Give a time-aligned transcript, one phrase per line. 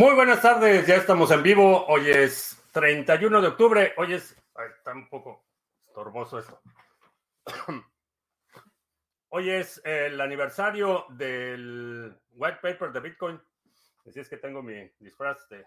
[0.00, 1.84] Muy buenas tardes, ya estamos en vivo.
[1.86, 3.92] Hoy es 31 de octubre.
[3.98, 4.34] Hoy es.
[4.54, 5.44] ay, está un poco
[5.86, 6.58] estorboso esto.
[9.28, 13.42] Hoy es el aniversario del white paper de Bitcoin.
[14.08, 15.66] Así es que tengo mi disfraz de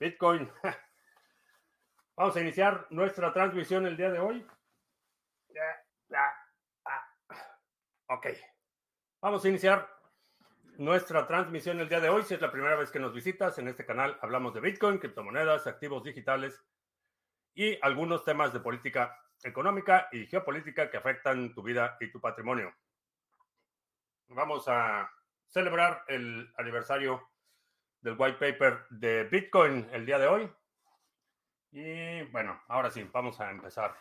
[0.00, 0.50] Bitcoin.
[2.16, 4.44] Vamos a iniciar nuestra transmisión el día de hoy.
[8.08, 8.26] Ok.
[9.20, 9.99] Vamos a iniciar
[10.80, 12.22] nuestra transmisión el día de hoy.
[12.22, 15.66] Si es la primera vez que nos visitas en este canal, hablamos de Bitcoin, criptomonedas,
[15.66, 16.58] activos digitales
[17.54, 22.74] y algunos temas de política económica y geopolítica que afectan tu vida y tu patrimonio.
[24.28, 25.12] Vamos a
[25.48, 27.28] celebrar el aniversario
[28.00, 30.50] del white paper de Bitcoin el día de hoy.
[31.72, 33.94] Y bueno, ahora sí, vamos a empezar.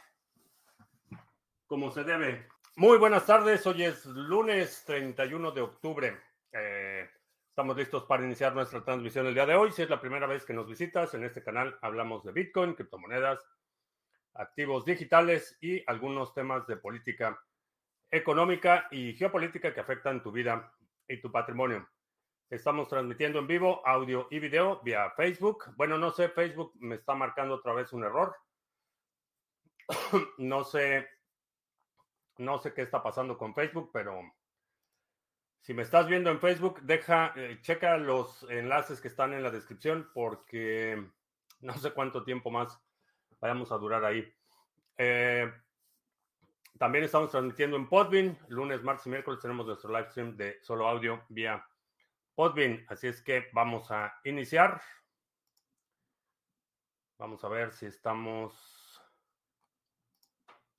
[1.67, 2.47] Como se debe.
[2.77, 6.28] Muy buenas tardes, hoy es lunes 31 de octubre.
[6.51, 7.07] Eh,
[7.49, 9.71] estamos listos para iniciar nuestra transmisión el día de hoy.
[9.71, 13.39] Si es la primera vez que nos visitas en este canal, hablamos de Bitcoin, criptomonedas,
[14.33, 17.39] activos digitales y algunos temas de política
[18.11, 20.73] económica y geopolítica que afectan tu vida
[21.07, 21.87] y tu patrimonio.
[22.49, 25.65] Estamos transmitiendo en vivo audio y video vía Facebook.
[25.75, 28.35] Bueno, no sé, Facebook me está marcando otra vez un error.
[30.39, 31.07] no sé,
[32.37, 34.19] no sé qué está pasando con Facebook, pero
[35.61, 39.51] si me estás viendo en Facebook, deja, eh, checa los enlaces que están en la
[39.51, 41.03] descripción porque
[41.61, 42.79] no sé cuánto tiempo más
[43.39, 44.33] vayamos a durar ahí.
[44.97, 45.51] Eh,
[46.77, 48.37] también estamos transmitiendo en Podbean.
[48.47, 51.65] Lunes, martes y miércoles tenemos nuestro live stream de solo audio vía
[52.35, 52.85] Podbean.
[52.87, 54.81] Así es que vamos a iniciar.
[57.17, 59.01] Vamos a ver si estamos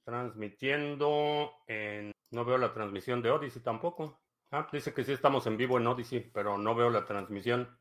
[0.04, 2.12] transmitiendo en...
[2.30, 4.18] No veo la transmisión de Odyssey tampoco.
[4.52, 7.78] Ah, dice que sí estamos en vivo en Odyssey, pero no veo la transmisión.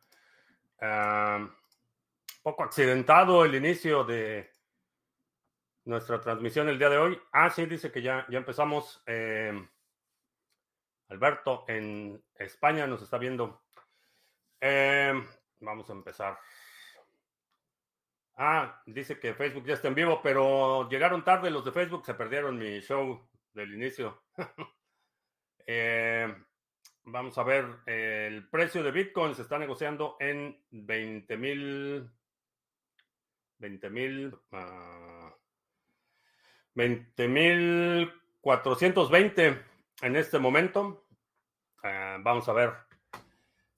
[0.80, 1.50] Ah,
[2.44, 4.52] poco accidentado el inicio de
[5.86, 7.20] nuestra transmisión el día de hoy.
[7.32, 9.02] Ah, sí, dice que ya, ya empezamos.
[9.08, 9.68] Eh,
[11.10, 13.64] Alberto en España nos está viendo.
[14.62, 15.14] Eh,
[15.60, 16.38] vamos a empezar.
[18.36, 22.14] Ah, dice que Facebook ya está en vivo, pero llegaron tarde los de Facebook, se
[22.14, 24.24] perdieron mi show del inicio.
[25.66, 26.34] eh,
[27.12, 32.08] Vamos a ver, el precio de Bitcoin se está negociando en 20 mil,
[33.58, 34.38] 20 mil,
[36.76, 39.60] 20 mil 420
[40.04, 41.08] en este momento.
[41.84, 42.74] Uh, vamos a ver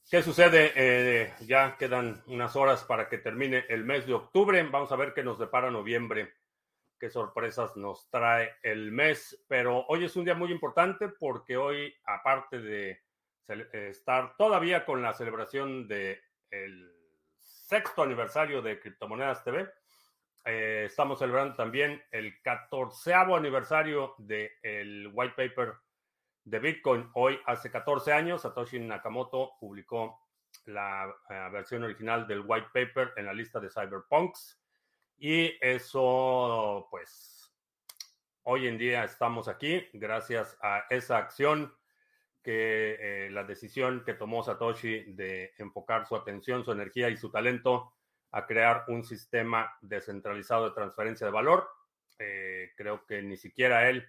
[0.09, 0.73] qué sucede.
[0.75, 4.61] Eh, ya quedan unas horas para que termine el mes de octubre.
[4.63, 6.33] Vamos a ver qué nos depara noviembre,
[6.99, 9.41] qué sorpresas nos trae el mes.
[9.47, 12.99] Pero hoy es un día muy importante porque hoy, aparte de
[13.47, 16.21] estar todavía con la celebración del
[17.37, 19.69] sexto aniversario de Criptomonedas TV.
[20.43, 25.75] Eh, estamos celebrando también el catorceavo aniversario del white paper
[26.43, 27.09] de Bitcoin.
[27.13, 30.27] Hoy, hace 14 años, Satoshi Nakamoto publicó
[30.65, 34.59] la eh, versión original del white paper en la lista de cyberpunks.
[35.17, 37.53] Y eso, pues,
[38.43, 41.71] hoy en día estamos aquí gracias a esa acción
[42.43, 47.29] que eh, la decisión que tomó Satoshi de enfocar su atención, su energía y su
[47.31, 47.93] talento
[48.31, 51.69] a crear un sistema descentralizado de transferencia de valor.
[52.19, 54.07] Eh, creo que ni siquiera él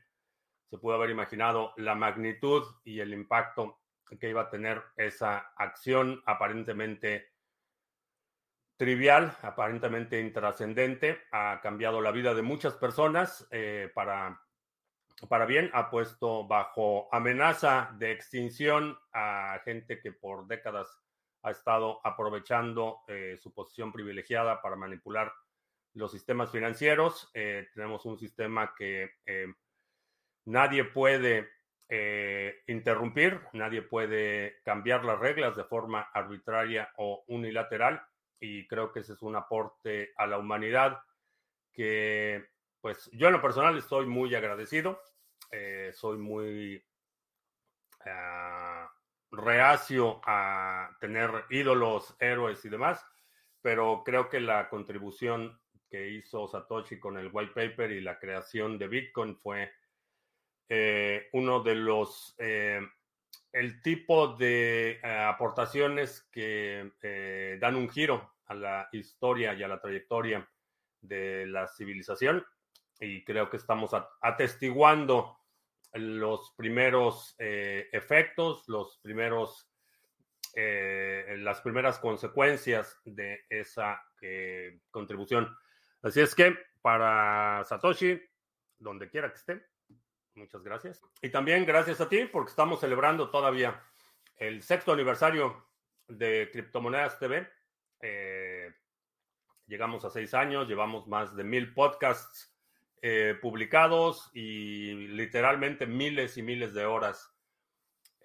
[0.70, 3.80] se pudo haber imaginado la magnitud y el impacto
[4.18, 7.32] que iba a tener esa acción aparentemente
[8.76, 11.22] trivial, aparentemente intrascendente.
[11.30, 14.40] Ha cambiado la vida de muchas personas eh, para
[15.28, 21.00] para bien, ha puesto bajo amenaza de extinción a gente que por décadas
[21.42, 25.32] ha estado aprovechando eh, su posición privilegiada para manipular
[25.94, 27.30] los sistemas financieros.
[27.34, 29.46] Eh, tenemos un sistema que eh,
[30.46, 31.50] nadie puede
[32.68, 38.02] interrumpir, nadie puede cambiar las reglas de forma arbitraria o unilateral
[38.40, 41.02] y creo que ese es un aporte a la humanidad
[41.70, 42.46] que
[42.80, 45.00] pues yo en lo personal estoy muy agradecido.
[45.54, 46.82] Eh, soy muy
[48.06, 53.04] uh, reacio a tener ídolos, héroes y demás,
[53.60, 55.60] pero creo que la contribución
[55.90, 59.70] que hizo Satoshi con el white paper y la creación de Bitcoin fue
[60.70, 62.80] eh, uno de los, eh,
[63.52, 70.48] el tipo de aportaciones que dan un giro a la historia y a la trayectoria
[71.02, 72.42] de la civilización
[73.00, 73.90] y creo que estamos
[74.20, 75.36] atestiguando
[75.94, 79.68] los primeros eh, efectos, los primeros
[80.54, 84.02] las primeras consecuencias de esa
[84.90, 85.48] contribución.
[86.02, 88.20] Así es que para Satoshi,
[88.78, 89.66] donde quiera que esté,
[90.34, 91.00] muchas gracias.
[91.22, 93.82] Y también gracias a ti porque estamos celebrando todavía
[94.36, 95.68] el sexto aniversario
[96.08, 97.48] de Criptomonedas TV.
[98.00, 98.74] Eh,
[99.66, 102.51] llegamos a seis años, llevamos más de mil podcasts
[103.02, 107.34] eh, publicados y literalmente miles y miles de horas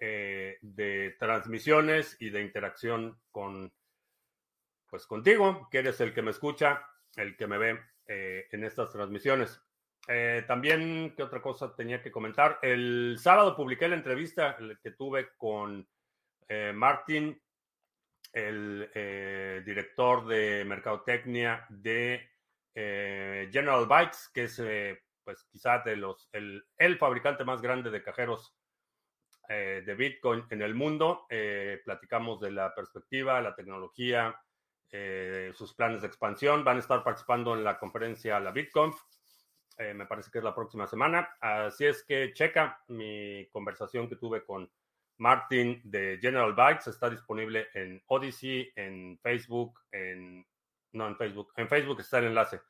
[0.00, 3.72] eh, de transmisiones y de interacción con,
[4.88, 6.86] pues contigo, que eres el que me escucha,
[7.16, 9.60] el que me ve en estas transmisiones.
[10.46, 12.58] también, ¿qué otra cosa tenía que comentar?
[12.62, 15.86] El sábado publiqué la entrevista que tuve con
[16.72, 17.38] Martin
[18.32, 22.28] el eh, director de mercadotecnia de
[22.80, 26.62] eh, General Bytes, que es eh, pues quizás de los el,
[26.96, 28.54] fabricante más grande de cajeros
[29.48, 31.26] de Bitcoin en el mundo.
[31.82, 34.38] platicamos de la perspectiva, la tecnología,
[35.54, 36.64] sus planes de expansión.
[36.64, 38.92] Van a estar participando en la conferencia La Bitcoin.
[39.78, 41.30] me parece que es la próxima semana.
[41.40, 44.70] Así es que checa mi conversación que tuve con
[45.16, 50.46] Martin de General Bytes está disponible en Odyssey, en Facebook, en
[50.92, 52.60] no en Facebook, en Facebook está el enlace,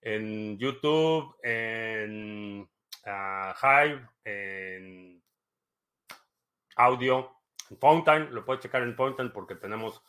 [0.00, 2.60] en YouTube, en
[3.06, 5.22] uh, Hive, en
[6.76, 7.36] audio,
[7.70, 10.02] en Fountain, lo puedes checar en Fountain porque tenemos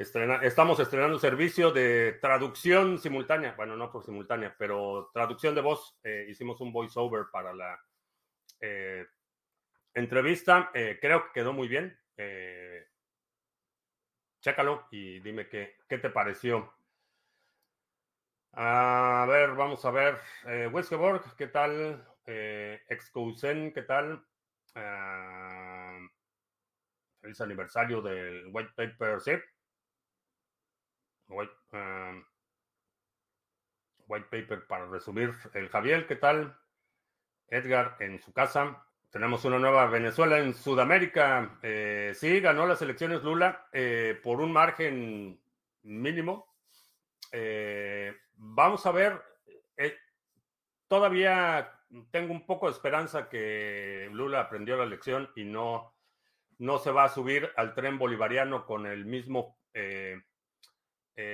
[0.00, 5.98] estamos estrenando servicio de traducción simultánea, bueno, no por simultánea, pero traducción de voz.
[6.02, 7.78] Eh, hicimos un voiceover para la
[8.60, 9.06] eh,
[9.92, 11.98] entrevista, eh, creo que quedó muy bien.
[14.40, 16.72] Chécalo y dime qué, qué te pareció.
[18.52, 20.18] A ver, vamos a ver.
[20.46, 20.70] Eh,
[21.36, 22.04] ¿qué tal?
[22.26, 24.24] Eh, Excousen, ¿qué tal?
[24.74, 25.98] Ah,
[27.20, 29.32] feliz aniversario del White Paper, ¿sí?
[31.28, 32.12] White, ah,
[34.08, 35.32] white Paper para resumir.
[35.54, 36.58] El Javier, ¿qué tal?
[37.48, 38.84] Edgar en su casa.
[39.10, 41.58] Tenemos una nueva Venezuela en Sudamérica.
[41.62, 45.40] Eh, sí, ganó las elecciones Lula eh, por un margen
[45.82, 46.52] mínimo.
[47.32, 49.22] Eh, vamos a ver.
[50.88, 51.70] todavía
[52.10, 55.94] tengo un poco de esperanza que Lula aprendió la lección y no,
[56.58, 59.58] no se va a subir al tren bolivariano con el mismo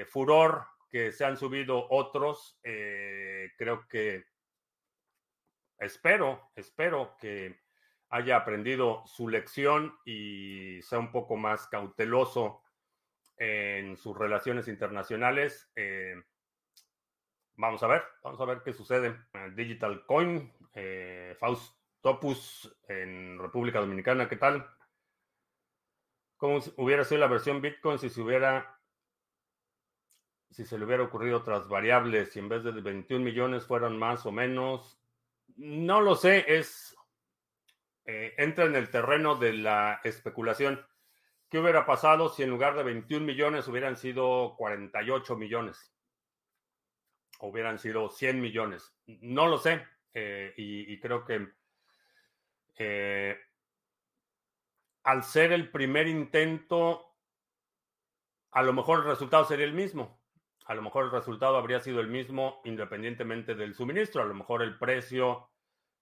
[0.09, 2.59] furor que se han subido otros.
[2.63, 4.25] creo que
[5.79, 7.61] espero, espero que
[8.11, 12.63] haya aprendido su lección y sea un poco más cauteloso
[13.37, 15.71] en sus relaciones internacionales.
[15.77, 16.15] Eh,
[17.57, 19.17] vamos a ver, vamos a ver qué sucede.
[19.55, 24.67] Digital Coin, eh, Faustopus en República Dominicana, ¿qué tal?
[26.37, 28.73] ¿Cómo hubiera sido la versión Bitcoin si se hubiera
[30.51, 34.25] si se le hubiera ocurrido otras variables, si en vez de 21 millones fueran más
[34.25, 34.99] o menos?
[35.57, 36.97] No lo sé, es
[38.05, 40.87] eh, entra en el terreno de la especulación.
[41.49, 45.96] ¿Qué hubiera pasado si en lugar de 21 millones hubieran sido 48 millones?
[47.41, 48.95] Hubieran sido 100 millones.
[49.07, 49.87] No lo sé.
[50.15, 51.47] Eh, y, creo que
[52.79, 53.39] eh,
[55.03, 57.15] al ser el primer intento,
[58.53, 60.21] a lo mejor el resultado sería el mismo.
[60.65, 64.23] A lo mejor el resultado habría sido el mismo independientemente del suministro.
[64.23, 65.51] A lo mejor el precio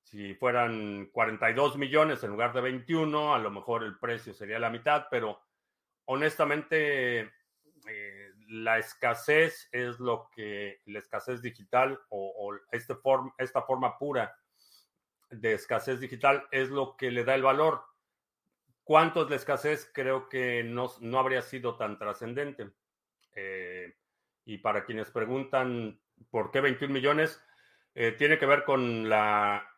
[0.05, 4.71] si fueran 42 millones en lugar de 21, a lo mejor el precio sería la
[4.71, 5.41] mitad, pero
[6.05, 7.33] honestamente
[7.89, 12.95] eh, la escasez es lo que, la escasez digital o, este
[13.39, 14.37] esta forma pura
[15.31, 17.83] de escasez digital es lo que le da el valor.
[18.85, 19.91] ¿Cuánto es la escasez?
[19.93, 22.71] Creo que no, no habría sido tan trascendente.
[23.35, 23.97] Eh,
[24.45, 27.43] y para quienes preguntan por qué 21 millones,
[27.95, 29.69] eh, tiene que ver con la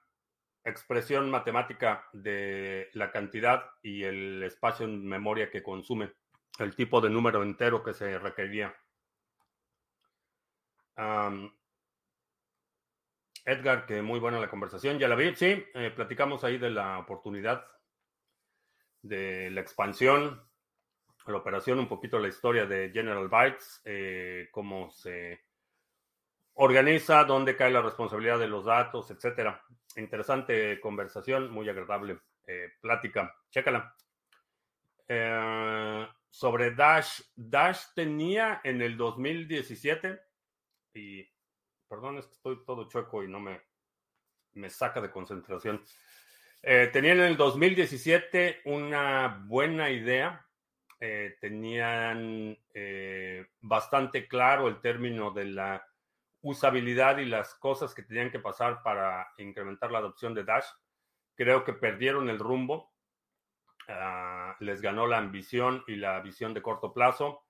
[0.64, 6.12] expresión matemática de la cantidad y el espacio en memoria que consume,
[6.58, 8.74] el tipo de número entero que se requería.
[13.44, 16.98] Edgar, que muy buena la conversación, ya la vi, sí, eh, platicamos ahí de la
[16.98, 17.66] oportunidad
[19.02, 20.42] de la expansión,
[21.26, 25.44] la operación, un poquito la historia de General Bytes, eh, cómo se
[26.54, 29.62] organiza, dónde cae la responsabilidad de los datos, etcétera.
[29.96, 33.34] Interesante conversación, muy agradable eh, plática.
[33.50, 33.94] Chécala.
[35.08, 37.20] Eh, sobre Dash.
[37.34, 40.20] Dash tenía en el 2017
[40.94, 41.24] y,
[41.88, 43.60] perdón, es que estoy todo chueco y no me,
[44.54, 45.84] me saca de concentración.
[46.62, 50.46] Eh, tenía en el 2017 una buena idea
[50.98, 55.86] eh, tenían eh, bastante claro el término de la
[56.40, 60.64] usabilidad y las cosas que tenían que pasar para incrementar la adopción de Dash.
[61.34, 62.94] Creo que perdieron el rumbo,
[63.88, 67.44] ah, les ganó la ambición y la visión de corto plazo.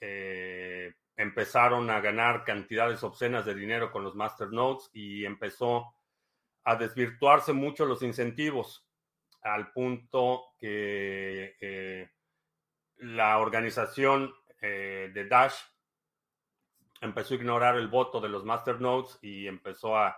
[0.00, 5.94] Eh, empezaron a ganar cantidades obscenas de dinero con los masternodes y empezó
[6.64, 8.86] a desvirtuarse mucho los incentivos
[9.42, 12.10] al punto que eh,
[12.96, 15.54] la organización eh, de Dash
[17.00, 20.16] empezó a ignorar el voto de los masternodes y empezó a,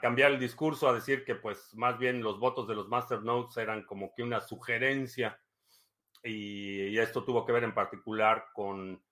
[0.00, 3.82] cambiar el discurso, a decir que pues más bien los votos de los masternodes eran
[3.84, 5.40] como que una sugerencia
[6.22, 9.02] y, esto tuvo que ver en particular con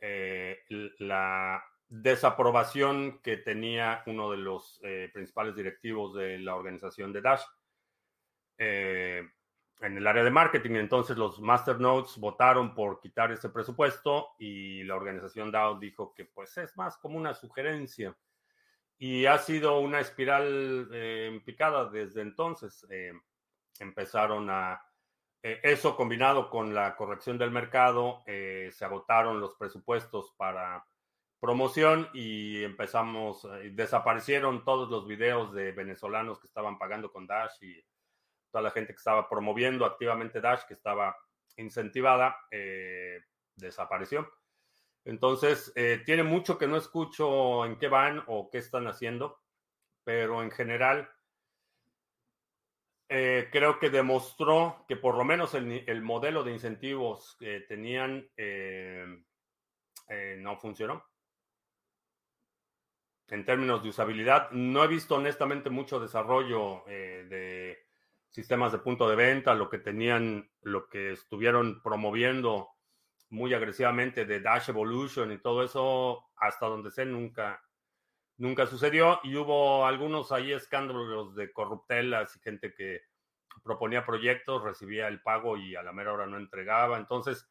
[0.00, 0.58] eh,
[0.98, 7.42] la desaprobación que tenía uno de los eh, principales directivos de la organización de Dash
[8.58, 9.22] eh,
[9.80, 10.72] en el área de marketing.
[10.72, 16.56] Entonces los masternodes votaron por quitar ese presupuesto y la organización DAO dijo que pues
[16.58, 18.16] es más como una sugerencia.
[18.98, 22.86] Y ha sido una espiral eh, picada desde entonces.
[23.80, 24.80] empezaron a...
[25.42, 30.84] eso combinado con la corrección del mercado, se agotaron los presupuestos para
[31.44, 37.52] promoción y empezamos, eh, desaparecieron todos los videos de venezolanos que estaban pagando con Dash
[37.60, 37.84] y
[38.50, 41.14] toda la gente que estaba promoviendo activamente Dash, que estaba
[41.58, 43.20] incentivada, eh,
[43.56, 44.26] desapareció.
[45.04, 49.40] Entonces, eh, tiene mucho que no escucho en qué van o qué están haciendo,
[50.04, 51.10] pero en general
[53.06, 58.28] creo que demostró que por lo menos el, el modelo de incentivos que tenían
[60.38, 61.04] no funcionó
[63.28, 64.50] en términos de usabilidad.
[64.50, 67.78] No he visto honestamente mucho desarrollo eh, de
[68.30, 72.70] sistemas de punto de venta, lo que tenían, lo que estuvieron promoviendo
[73.34, 77.60] muy agresivamente de Dash Evolution y todo eso, hasta donde sé, nunca,
[78.36, 79.18] nunca sucedió.
[79.24, 83.02] Y hubo algunos ahí escándalos de corruptelas y gente que
[83.62, 86.96] proponía proyectos, recibía el pago y a la mera hora no entregaba.
[86.96, 87.50] Entonces,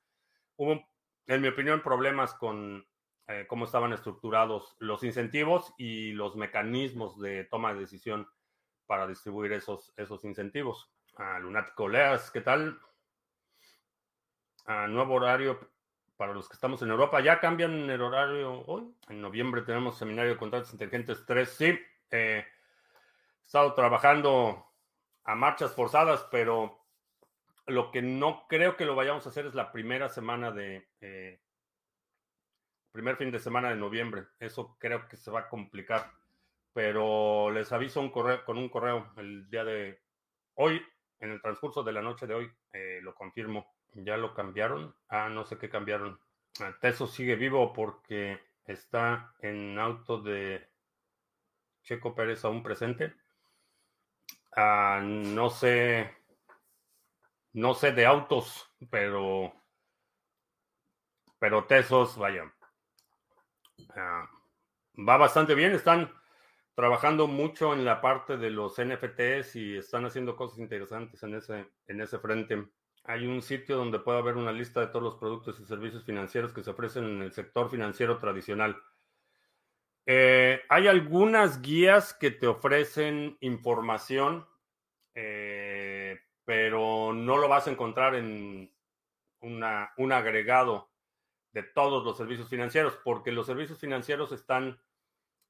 [0.56, 0.82] hubo,
[1.28, 2.88] en mi opinión, problemas con
[3.28, 8.28] eh, cómo estaban estructurados los incentivos y los mecanismos de toma de decisión
[8.86, 10.90] para distribuir esos, esos incentivos.
[11.18, 12.80] A Lunático Leas, ¿qué tal?
[14.66, 15.60] A nuevo horario
[16.16, 17.22] para los que estamos en Europa.
[17.22, 18.94] ¿Ya cambian el horario hoy?
[19.10, 21.50] En noviembre tenemos seminario de contratos inteligentes 3.
[21.50, 21.66] Sí,
[22.12, 24.66] eh, he estado trabajando
[25.26, 26.80] a marchas forzadas, pero
[27.68, 31.42] lo que no creo que lo vayamos a hacer es la primera semana de, eh,
[32.94, 34.28] primer fin de semana de noviembre.
[34.40, 36.12] Eso creo que se va a complicar.
[36.74, 40.02] Pero les aviso un correo, con un correo el día de
[40.56, 40.82] hoy,
[41.20, 43.74] en el transcurso de la noche de hoy, eh, lo confirmo.
[43.96, 44.96] ¿Ya lo cambiaron?
[45.08, 46.20] Ah, no sé qué cambiaron.
[46.60, 50.68] Ah, Teso sigue vivo porque está en auto de
[51.84, 53.14] Checo Pérez aún presente.
[54.56, 56.10] Ah, no sé,
[57.54, 59.54] no sé de autos, pero,
[61.38, 62.52] pero Tesos, vaya,
[63.96, 64.30] Ah,
[65.08, 65.72] va bastante bien.
[65.74, 66.12] Están
[66.76, 71.68] trabajando mucho en la parte de los NFTs y están haciendo cosas interesantes en ese,
[71.88, 72.68] en ese frente.
[73.06, 76.54] Hay un sitio donde puede haber una lista de todos los productos y servicios financieros
[76.54, 78.82] que se ofrecen en el sector financiero tradicional.
[80.06, 84.48] Eh, hay algunas guías que te ofrecen información,
[85.16, 88.74] eh, pero no lo vas a encontrar en
[89.42, 90.90] un agregado
[91.52, 94.82] de todos los servicios financieros, porque los servicios financieros están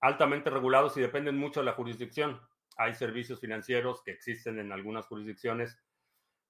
[0.02, 2.42] altamente regulados y dependen mucho de la jurisdicción.
[2.78, 5.78] Hay servicios financieros que existen en algunas jurisdicciones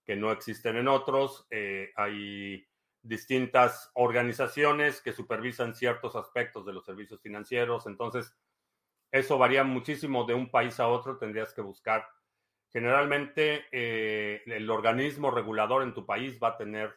[0.05, 1.47] que no existen en otros.
[1.49, 2.67] Eh, hay
[3.01, 7.87] distintas organizaciones que supervisan ciertos aspectos de los servicios financieros.
[7.87, 8.35] Entonces,
[9.11, 11.17] eso varía muchísimo de un país a otro.
[11.17, 12.07] Tendrías que buscar.
[12.71, 16.95] Generalmente, eh, el organismo regulador en tu país va a tener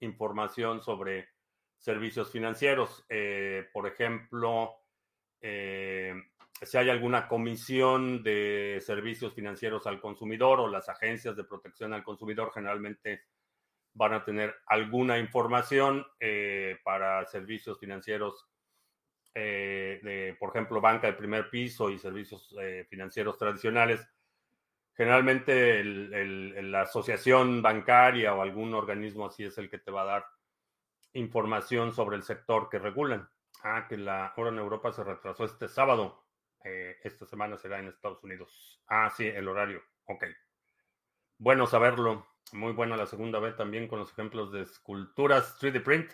[0.00, 1.28] información sobre
[1.78, 3.04] servicios financieros.
[3.08, 4.74] Eh, por ejemplo,
[6.62, 12.04] si hay alguna comisión de servicios financieros al consumidor o las agencias de protección al
[12.04, 13.24] consumidor generalmente
[13.92, 18.48] van a tener alguna información eh, para servicios financieros
[19.34, 22.54] de, por ejemplo, banca de primer piso y servicios
[22.88, 24.06] financieros tradicionales.
[24.94, 30.26] Generalmente la asociación bancaria o algún organismo así es el que te va a dar
[31.14, 33.28] información sobre el sector que regulan.
[33.62, 36.23] Ah, que la hora en Europa se retrasó este sábado.
[36.64, 38.82] Eh, esta semana será en Estados Unidos.
[38.88, 39.82] Ah, sí, el horario.
[40.06, 40.24] Ok.
[41.38, 42.26] Bueno saberlo.
[42.52, 46.12] Muy buena la segunda vez también con los ejemplos de esculturas 3D print.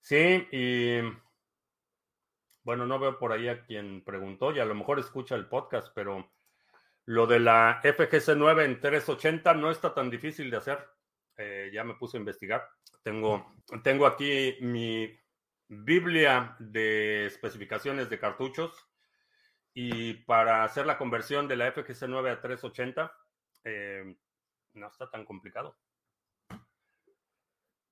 [0.00, 1.00] Sí, y
[2.62, 5.88] bueno, no veo por ahí a quien preguntó y a lo mejor escucha el podcast,
[5.94, 6.32] pero
[7.06, 10.78] lo de la FGC 9 en 380 no está tan difícil de hacer.
[11.36, 12.68] Eh, ya me puse a investigar.
[13.02, 15.10] Tengo, tengo aquí mi
[15.68, 18.88] Biblia de especificaciones de cartuchos
[19.74, 23.12] y para hacer la conversión de la FGC 9 a 380
[23.64, 24.16] eh,
[24.74, 25.76] no está tan complicado.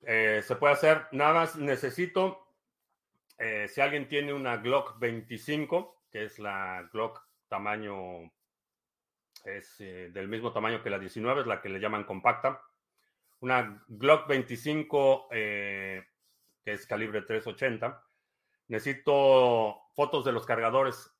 [0.02, 2.42] Eh, se puede hacer, nada más necesito
[3.44, 8.30] eh, si alguien tiene una Glock 25, que es la Glock tamaño,
[9.44, 12.62] es eh, del mismo tamaño que la 19, es la que le llaman compacta.
[13.40, 16.04] Una Glock 25, eh,
[16.64, 18.04] que es calibre 380.
[18.68, 21.11] Necesito fotos de los cargadores,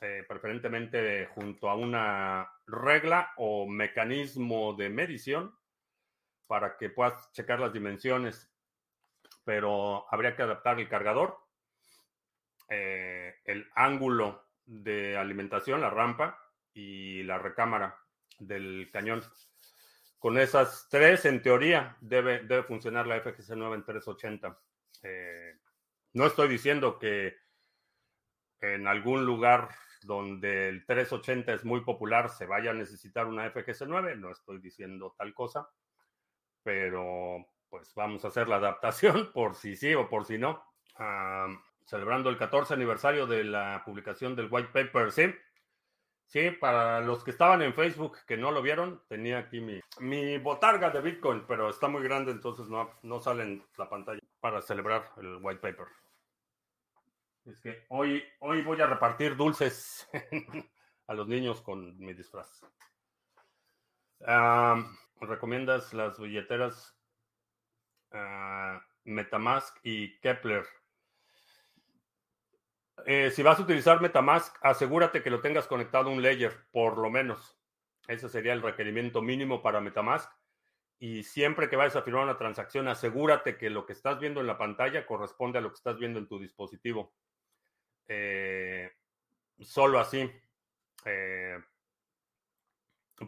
[0.00, 5.54] preferentemente junto a una regla o mecanismo de medición
[6.46, 8.50] para que puedas checar las dimensiones.
[9.44, 11.38] Pero habría que adaptar el cargador
[12.70, 16.38] eh, el ángulo de alimentación, la rampa
[16.72, 17.98] y la recámara
[18.38, 19.24] del cañón.
[20.20, 24.58] Con esas tres, en teoría, debe, debe funcionar la FGC 9 en 380.
[25.02, 25.58] Eh,
[26.12, 27.36] no estoy diciendo que
[28.60, 29.70] en algún lugar
[30.02, 34.58] donde el 380 es muy popular se vaya a necesitar una FGC 9, no estoy
[34.58, 35.68] diciendo tal cosa,
[36.62, 40.62] pero pues vamos a hacer la adaptación por si sí o por si no.
[40.96, 41.48] Ah,
[41.84, 45.34] celebrando el 14 aniversario de la publicación del white paper, sí.
[46.26, 50.38] Sí, para los que estaban en Facebook que no lo vieron, tenía aquí mi, mi
[50.38, 54.62] botarga de Bitcoin, pero está muy grande, entonces no, no sale en la pantalla para
[54.62, 55.88] celebrar el white paper.
[57.46, 60.08] Es que hoy, hoy voy a repartir dulces
[61.06, 62.60] a los niños con mi disfraz.
[65.20, 66.96] ¿Recomiendas las billeteras
[68.12, 70.66] ah, Metamask y Kepler?
[73.06, 76.98] Eh, si vas a utilizar Metamask, asegúrate que lo tengas conectado a un layer, por
[76.98, 77.58] lo menos.
[78.06, 80.30] Ese sería el requerimiento mínimo para Metamask.
[80.98, 84.46] Y siempre que vayas a firmar una transacción, asegúrate que lo que estás viendo en
[84.46, 87.14] la pantalla corresponde a lo que estás viendo en tu dispositivo.
[88.12, 88.90] Eh,
[89.60, 90.30] solo así.
[91.04, 91.58] Eh,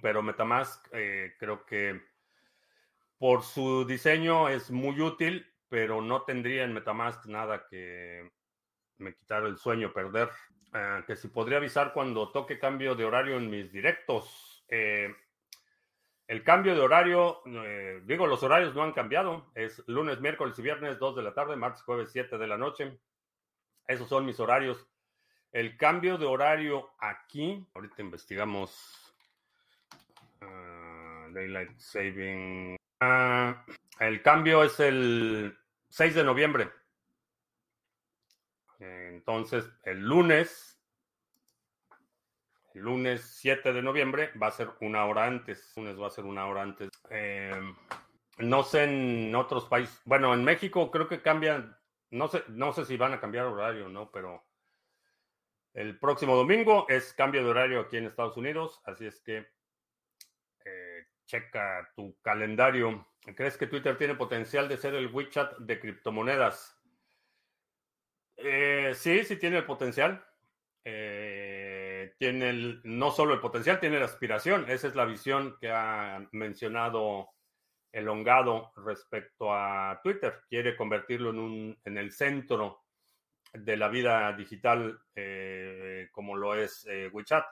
[0.00, 2.00] pero Metamask creo que
[3.18, 8.30] por su diseño es muy útil, pero no tendría en Metamask nada que
[8.98, 10.28] me quitaron el sueño perder.
[10.74, 14.64] Ah, que si podría avisar cuando toque cambio de horario en mis directos.
[14.68, 15.14] Eh,
[16.28, 19.52] el cambio de horario, eh, digo, los horarios no han cambiado.
[19.54, 22.98] Es lunes, miércoles y viernes, 2 de la tarde, martes, jueves, 7 de la noche.
[23.86, 24.86] Esos son mis horarios.
[25.52, 29.14] El cambio de horario aquí, ahorita investigamos
[30.40, 32.76] uh, Daylight Saving.
[33.00, 33.64] Ah,
[34.00, 35.58] el cambio es el
[35.90, 36.70] 6 de noviembre.
[38.78, 40.80] Entonces, el lunes,
[42.74, 45.72] el lunes 7 de noviembre va a ser una hora antes.
[45.76, 46.90] El lunes va a ser una hora antes.
[47.10, 47.76] Em,
[48.38, 50.00] no sé en otros países.
[50.04, 51.76] Bueno, en México creo que cambian.
[52.12, 54.10] No sé, no sé si van a cambiar horario, ¿no?
[54.10, 54.44] Pero
[55.72, 58.82] el próximo domingo es cambio de horario aquí en Estados Unidos.
[58.84, 59.48] Así es que
[60.64, 63.08] eh, checa tu calendario.
[63.34, 66.78] ¿Crees que Twitter tiene potencial de ser el WeChat de criptomonedas?
[68.36, 70.22] Eh, sí, sí tiene el potencial.
[70.84, 74.68] Eh, tiene no solo el potencial, tiene la aspiración.
[74.68, 77.30] Esa es la visión que ha mencionado
[77.92, 80.42] Elongado respecto a Twitter.
[80.48, 82.82] Quiere convertirlo en, un, en el centro
[83.52, 87.44] de la vida digital eh, como lo es WeChat.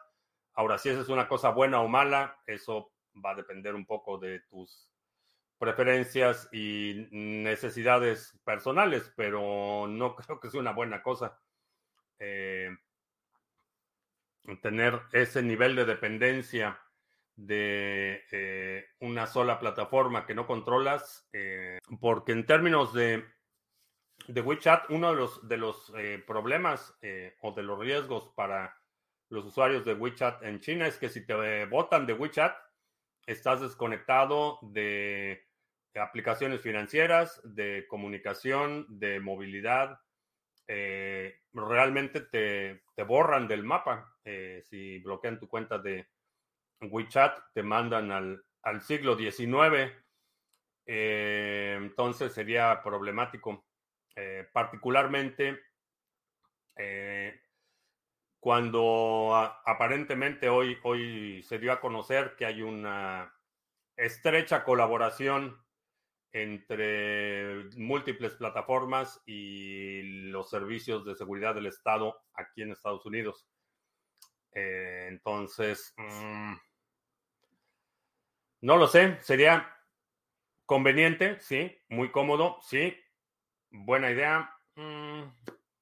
[0.54, 2.92] Ahora, si esa es una cosa buena o mala, eso
[3.24, 4.90] va a depender un poco de tus
[5.58, 11.38] preferencias y necesidades personales, pero no creo que sea una buena cosa
[12.18, 12.70] eh,
[14.62, 16.80] tener ese nivel de dependencia
[17.46, 23.24] de eh, una sola plataforma que no controlas, eh, porque en términos de,
[24.28, 25.92] de WeChat, uno de los, de los
[26.26, 26.96] problemas
[27.42, 28.76] o de los riesgos para
[29.30, 32.54] los usuarios de WeChat en China es que si te botan de WeChat,
[33.26, 35.46] estás desconectado de
[35.94, 39.98] aplicaciones financieras, de comunicación, de movilidad,
[40.72, 44.14] eh, realmente te, borran del mapa.
[44.24, 46.06] Eh, si bloquean tu cuenta de
[46.80, 49.92] WeChat, te mandan al, siglo XIX.
[50.86, 53.64] Eh, entonces sería problemático.
[54.52, 55.60] particularmente
[58.40, 59.34] cuando
[59.66, 63.32] aparentemente hoy, hoy se dio a conocer que hay una
[63.96, 65.62] estrecha colaboración
[66.32, 73.46] entre múltiples plataformas y los servicios de seguridad del Estado aquí en Estados Unidos.
[74.52, 76.54] Eh, entonces, mm,
[78.60, 79.74] no lo sé, sería
[80.66, 82.96] conveniente, sí, muy cómodo, sí,
[83.70, 84.54] buena idea.
[84.76, 85.22] Mm,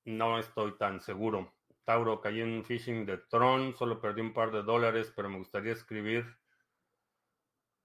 [0.04, 1.54] no estoy tan seguro.
[1.84, 5.72] Tauro, caí en phishing de Tron, solo perdí un par de dólares, pero me gustaría
[5.72, 6.26] escribir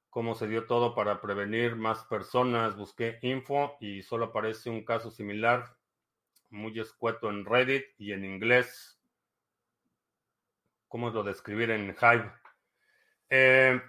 [0.09, 2.75] cómo se dio todo para prevenir más personas.
[2.75, 5.75] Busqué info y solo aparece un caso similar,
[6.49, 8.99] muy escueto en Reddit y en inglés.
[10.87, 12.31] ¿Cómo es lo de escribir en Hive?
[13.29, 13.81] Eh,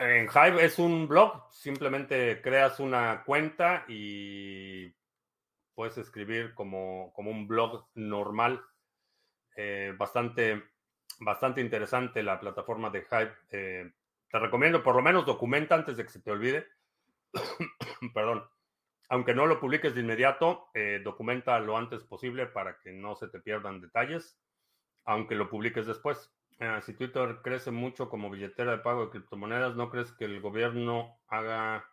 [0.00, 4.90] en Hive es un blog, simplemente creas una cuenta y
[5.74, 8.64] puedes escribir como, como un blog normal.
[9.56, 10.62] Eh, bastante,
[11.20, 13.32] bastante interesante la plataforma de Hive.
[13.50, 13.92] Eh,
[14.30, 16.66] te recomiendo, por lo menos documenta antes de que se te olvide.
[18.14, 18.48] Perdón.
[19.10, 23.28] Aunque no lo publiques de inmediato, eh, documenta lo antes posible para que no se
[23.28, 24.38] te pierdan detalles,
[25.04, 26.32] aunque lo publiques después.
[26.82, 31.18] Si Twitter crece mucho como billetera de pago de criptomonedas, ¿no crees que el gobierno
[31.26, 31.88] haga,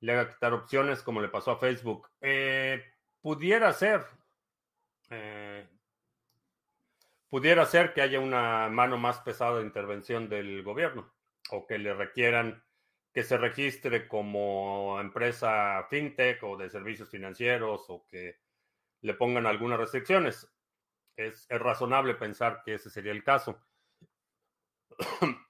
[0.00, 2.08] le haga quitar opciones como le pasó a Facebook?
[2.22, 2.82] Eh,
[3.20, 4.06] pudiera ser.
[5.10, 5.68] Eh,
[7.28, 11.12] pudiera ser que haya una mano más pesada de intervención del gobierno
[11.50, 12.64] o que le requieran
[13.12, 18.40] que se registre como empresa fintech o de servicios financieros o que
[19.02, 20.48] le pongan algunas restricciones.
[21.16, 23.60] Es, razonable pensar que ese sería el caso.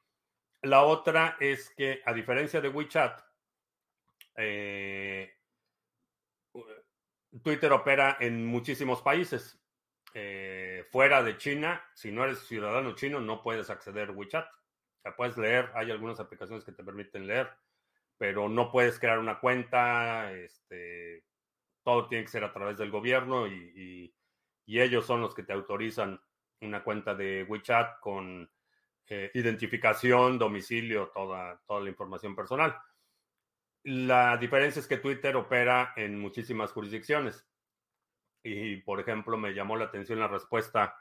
[0.62, 3.20] La otra es que, a diferencia de WeChat,
[4.37, 5.35] eh,
[7.42, 9.59] Twitter opera en muchísimos países.
[10.14, 14.46] Eh, fuera de China, si no eres ciudadano chino, no puedes acceder a WeChat
[15.11, 17.50] puedes leer, hay algunas aplicaciones que te permiten leer,
[18.16, 21.24] pero no puedes crear una cuenta, este,
[21.83, 24.14] todo tiene que ser a través del gobierno y,
[24.66, 26.18] ellos son los que te autorizan
[26.62, 28.50] una cuenta de WeChat con
[29.14, 32.75] eh, identificación, domicilio, toda, toda la información personal.
[33.85, 37.46] La diferencia es que Twitter opera en muchísimas jurisdicciones.
[38.42, 40.96] Y, por ejemplo, me llamó la atención la respuesta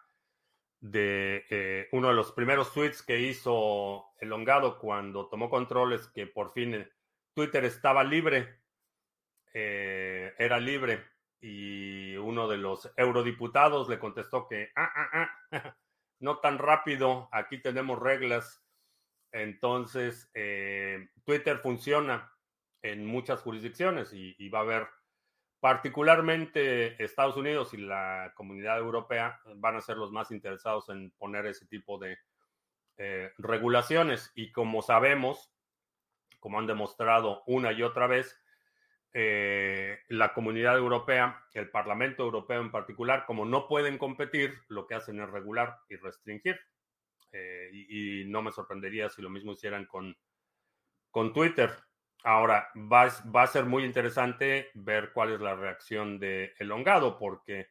[0.82, 6.52] de eh, uno de los primeros tweets que hizo Elongado cuando tomó controles que por
[6.52, 6.92] fin eh,
[7.34, 8.60] Twitter estaba libre,
[9.54, 11.02] era libre,
[11.40, 15.78] y uno de los eurodiputados le contestó que, ah, ah, ah,
[16.22, 18.64] no tan rápido, aquí tenemos reglas.
[19.34, 20.32] Entonces,
[21.26, 22.34] Twitter funciona
[22.82, 24.88] en muchas jurisdicciones y va a haber
[25.62, 31.46] Particularmente Estados Unidos y la comunidad europea van a ser los más interesados en poner
[31.46, 32.18] ese tipo de
[32.98, 34.32] eh, regulaciones.
[34.34, 35.54] Y como sabemos,
[36.40, 38.36] como han demostrado una y otra vez,
[39.14, 44.96] eh, la comunidad europea, el Parlamento Europeo en particular, como no pueden competir, lo que
[44.96, 46.60] hacen es regular y restringir.
[47.34, 50.16] Eh, y, no me sorprendería si lo mismo hicieran con,
[51.10, 51.72] con Twitter.
[52.24, 53.04] Ahora, va,
[53.44, 57.70] a ser muy interesante ver cuál es la reacción de Elongado, porque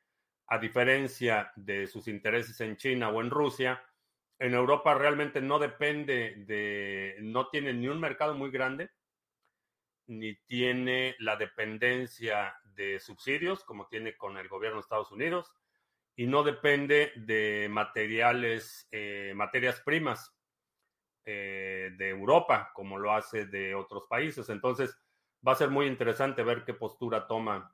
[0.48, 3.82] a diferencia de sus intereses en China o en Rusia,
[4.38, 8.90] en Europa realmente no depende de, no tiene ni un mercado muy grande,
[10.10, 15.54] ni tiene la dependencia de subsidios como tiene con el gobierno de Estados Unidos,
[16.16, 20.34] y no depende de materiales, eh, materias primas
[21.24, 24.48] eh, de Europa, como lo hace de otros países.
[24.48, 24.98] Entonces,
[25.46, 27.72] va a ser muy interesante ver qué postura toma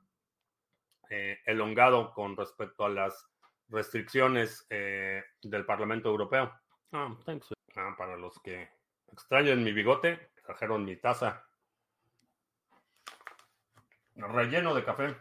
[1.09, 3.27] eh, elongado con respecto a las
[3.69, 6.53] restricciones eh, del Parlamento Europeo.
[6.91, 7.17] Ah,
[7.75, 8.69] ah, para los que
[9.11, 11.46] extrañan mi bigote, trajeron mi taza
[14.17, 15.15] relleno de café.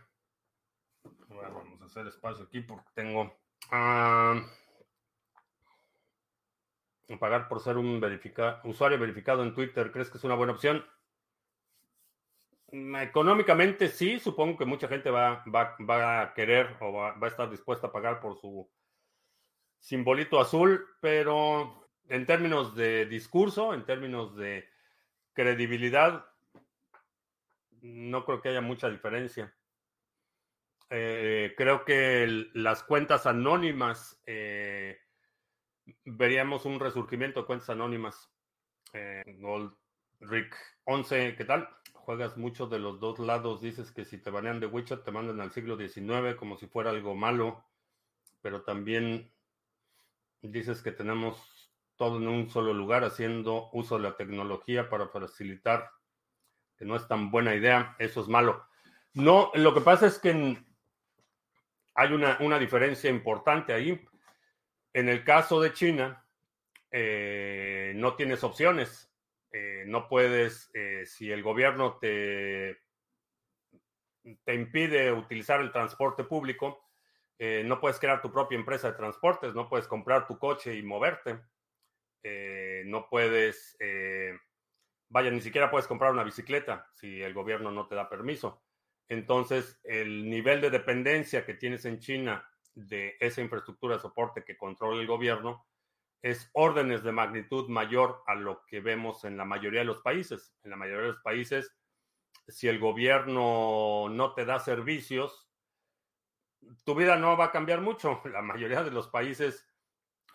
[1.29, 3.37] vamos a hacer espacio aquí porque tengo...
[3.71, 4.43] Ah,
[7.21, 8.03] pagar por ser un
[8.65, 10.85] usuario verificado en Twitter, ¿crees que es una buena opción?
[12.73, 17.49] Mm, económicamente sí, supongo que mucha gente va, va, a querer o va, a estar
[17.49, 18.69] dispuesta a pagar por su
[19.79, 24.69] simbolito azul, pero en términos de discurso, en términos de
[25.33, 26.27] credibilidad,
[27.83, 29.55] no creo que haya mucha diferencia.
[30.91, 34.99] Eh, creo que las cuentas anónimas eh,
[36.05, 38.31] veríamos un resurgimiento de cuentas anónimas.
[38.93, 39.75] Eh, Gold
[40.21, 41.69] Rick 11, ¿qué tal?
[41.93, 45.41] Juegas mucho de los dos lados, dices que si te banean de WeChat te mandan
[45.41, 47.65] al siglo XIX como si fuera algo malo,
[48.41, 49.33] pero también
[50.41, 55.91] dices que tenemos todo en un solo lugar, haciendo uso de la tecnología para facilitar,
[56.79, 58.67] que no es tan buena idea, eso es malo.
[59.15, 60.59] No, lo que pasa es que
[61.95, 64.07] hay una, una diferencia importante ahí.
[64.93, 66.23] En el caso de China,
[66.91, 69.11] eh, no tienes opciones.
[69.53, 72.79] Eh, no puedes, eh, si el gobierno te,
[74.45, 76.83] te impide utilizar el transporte público,
[77.39, 81.39] no puedes crear tu propia empresa de transportes, no puedes comprar tu coche y moverte,
[82.87, 83.77] no puedes,
[85.09, 88.63] vaya, ni siquiera puedes comprar una bicicleta si el gobierno no te da permiso.
[89.09, 94.57] Entonces, el nivel de dependencia que tienes en China de esa infraestructura de soporte que
[94.57, 95.67] controla el gobierno
[96.23, 100.55] es órdenes de magnitud mayor a lo que vemos en la mayoría de los países.
[100.65, 101.77] En la mayoría de los países,
[102.49, 105.49] si el gobierno no te da servicios,
[106.85, 108.21] tu vida no va a cambiar mucho.
[108.33, 109.67] La mayoría de los países,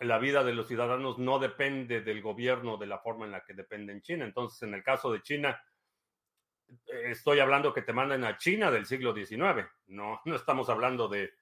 [0.04, 3.54] la vida de los ciudadanos no depende del gobierno de la forma en la que
[3.54, 4.24] depende en China.
[4.24, 5.62] Entonces, en el caso de China,
[6.86, 9.66] estoy hablando que te manden a China del siglo XIX.
[9.86, 11.32] No, no estamos hablando de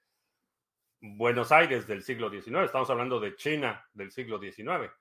[1.03, 4.91] Buenos Aires del siglo XIX, estamos hablando de China del siglo XIX.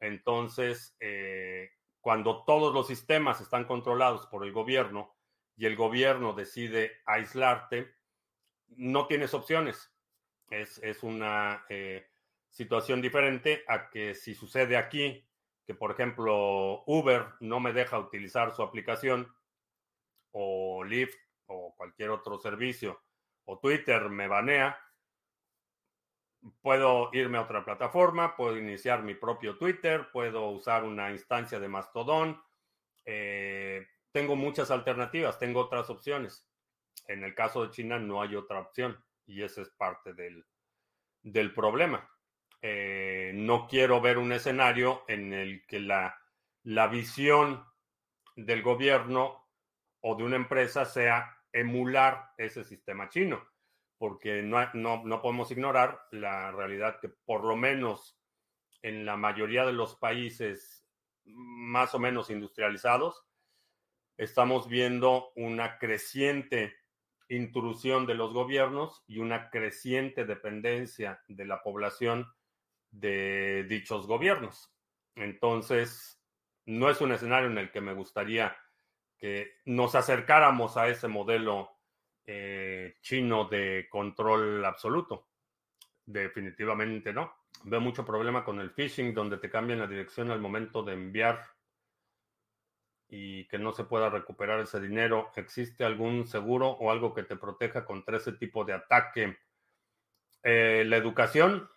[0.00, 5.14] Entonces, eh, cuando todos los sistemas están controlados por el gobierno
[5.56, 7.94] y el gobierno decide aislarte,
[8.70, 9.94] no tienes opciones.
[10.50, 12.07] Es, una eh,
[12.50, 15.26] situación diferente a que si sucede aquí,
[15.66, 19.32] que por ejemplo Uber no me deja utilizar su aplicación,
[20.32, 23.02] o Lyft, o cualquier otro servicio,
[23.44, 24.78] o Twitter me banea,
[26.60, 31.68] puedo irme a otra plataforma, puedo iniciar mi propio Twitter, puedo usar una instancia de
[31.68, 32.40] Mastodon.
[33.04, 36.46] Eh, tengo muchas alternativas, tengo otras opciones.
[37.06, 40.44] En el caso de China no hay otra opción y ese es parte del,
[41.22, 42.08] del problema.
[42.62, 46.20] Eh, no quiero ver un escenario en el que la,
[46.64, 47.64] la visión
[48.36, 49.48] del gobierno
[50.00, 53.46] o de una empresa sea emular ese sistema chino
[53.98, 58.16] porque no, no, podemos ignorar la realidad que por lo menos
[58.82, 60.86] en la mayoría de los países
[61.24, 63.26] más o menos industrializados,
[64.16, 66.76] estamos viendo una creciente
[67.28, 72.32] intrusión de los gobiernos y una creciente dependencia de la población
[72.90, 74.72] de dichos gobiernos.
[75.14, 76.20] Entonces,
[76.66, 78.56] no es un escenario en el que me gustaría
[79.16, 81.70] que nos acercáramos a ese modelo
[82.26, 85.28] eh, chino de control absoluto.
[86.04, 87.32] Definitivamente no.
[87.64, 91.42] Veo mucho problema con el phishing, donde te cambian la dirección al momento de enviar
[93.08, 95.32] y que no se pueda recuperar ese dinero.
[95.34, 99.38] ¿Existe algún seguro o algo que te proteja contra ese tipo de ataque?
[100.42, 101.68] Eh, la educación.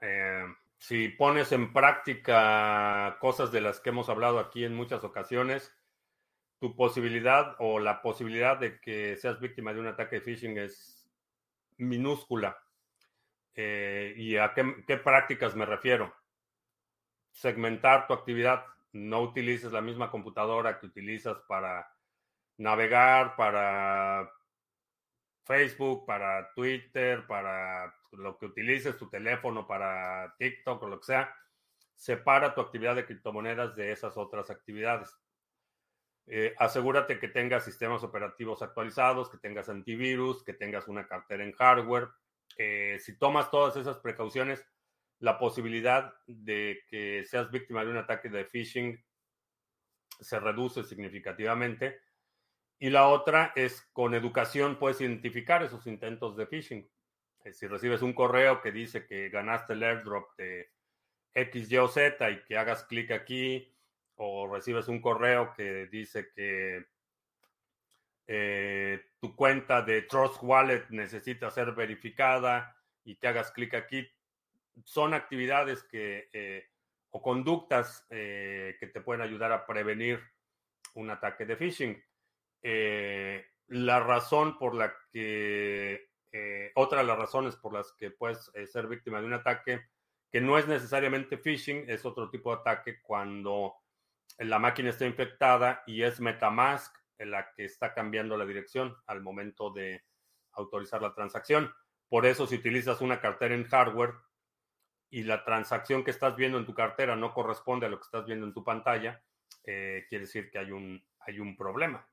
[0.00, 0.44] Eh,
[0.78, 5.72] si pones en práctica cosas de las que hemos hablado aquí en muchas ocasiones,
[6.58, 11.08] tu posibilidad o la posibilidad de que seas víctima de un ataque de phishing es
[11.76, 12.58] minúscula.
[13.54, 16.14] Eh, ¿Y a qué, prácticas me refiero?
[17.32, 18.64] Segmentar tu actividad.
[18.92, 21.88] No utilices la misma computadora que utilizas para
[22.56, 24.30] navegar, para
[25.44, 31.34] Facebook, para Twitter, para lo que utilices, tu teléfono, para TikTok o lo que sea.
[31.94, 35.16] Separa tu actividad de criptomonedas de esas otras actividades.
[36.26, 41.52] Eh, asegúrate que tengas sistemas operativos actualizados, que tengas antivirus, que tengas una cartera en
[41.52, 42.08] hardware.
[42.98, 44.64] Si tomas todas esas precauciones,
[45.18, 49.02] la posibilidad de que seas víctima de un ataque de phishing
[50.20, 52.00] se reduce significativamente.
[52.78, 56.90] Y la otra es con educación puedes identificar esos intentos de phishing.
[57.44, 60.70] Eh, si recibes un correo que dice que ganaste el airdrop de
[61.34, 63.70] X, Y o Z y que hagas clic aquí
[64.16, 66.86] o recibes un correo que dice que
[68.26, 74.08] eh, tu cuenta de Trust Wallet necesita ser verificada y que hagas clic aquí,
[74.84, 76.70] son actividades que eh,
[77.10, 80.20] o conductas que te pueden ayudar a prevenir
[80.94, 82.02] un ataque de phishing.
[83.68, 86.08] la razón por la que,
[86.74, 89.82] otra de las razones por las que puedes ser víctima de un ataque,
[90.30, 93.76] que no es necesariamente phishing, es otro tipo de ataque cuando
[94.38, 99.70] la máquina está infectada y es Metamask la que está cambiando la dirección al momento
[99.70, 100.04] de
[100.52, 101.72] autorizar la transacción.
[102.08, 104.14] Por eso, si utilizas una cartera en hardware
[105.10, 108.26] y la transacción que estás viendo en tu cartera no corresponde a lo que estás
[108.26, 109.22] viendo en tu pantalla,
[109.64, 112.06] eh, quiere decir que hay un, hay un problema.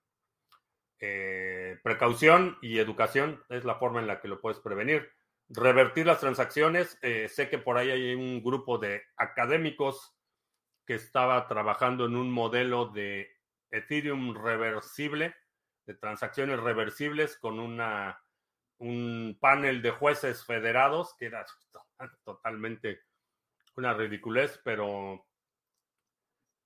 [1.04, 5.10] Eh, precaución y educación es la forma en la que lo puedes prevenir.
[5.50, 6.98] revertir las transacciones.
[7.02, 10.16] Eh, sé que por ahí hay un grupo de académicos
[10.86, 13.30] que estaba trabajando en un modelo de
[13.70, 15.36] Ethereum reversible,
[15.86, 18.22] de transacciones reversibles con una,
[18.78, 21.46] un panel de jueces federados, que era
[22.24, 23.02] totalmente
[23.76, 25.26] una ridiculez, pero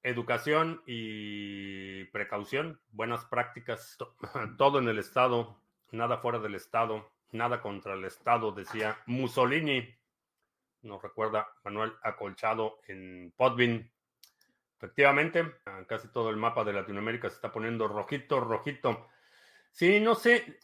[0.06, 3.98] educación y precaución, buenas prácticas,
[4.58, 5.60] todo en el Estado,
[5.92, 9.94] nada fuera del Estado, nada contra el Estado, decía Mussolini.
[10.84, 13.92] Nos recuerda Manuel Acolchado en Podvin.
[14.78, 15.56] Efectivamente,
[15.88, 19.08] casi todo el mapa de Latinoamérica se está poniendo rojito, rojito.
[19.72, 20.60] Sí, no sé.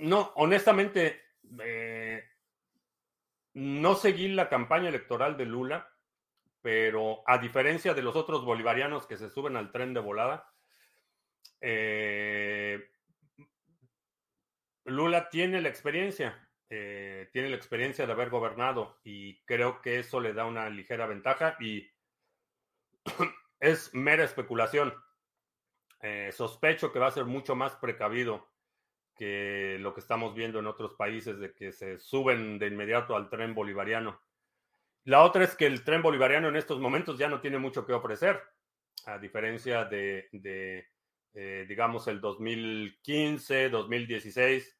[0.00, 1.22] No, honestamente,
[1.60, 2.24] eh,
[3.52, 5.93] no seguí la campaña electoral de Lula,
[6.64, 10.50] pero a diferencia de los otros bolivarianos que se suben al tren de volada,
[11.60, 12.88] eh,
[14.86, 20.20] Lula tiene la experiencia, eh, tiene la experiencia de haber gobernado y creo que eso
[20.20, 21.86] le da una ligera ventaja y
[23.60, 24.94] es mera especulación.
[26.00, 28.48] Eh, sospecho que va a ser mucho más precavido
[29.14, 33.28] que lo que estamos viendo en otros países de que se suben de inmediato al
[33.28, 34.18] tren bolivariano.
[35.04, 37.92] La otra es que el tren bolivariano en estos momentos ya no tiene mucho que
[37.92, 38.40] ofrecer,
[39.04, 40.28] a diferencia de,
[41.34, 44.78] eh, digamos, el 2015, 2016,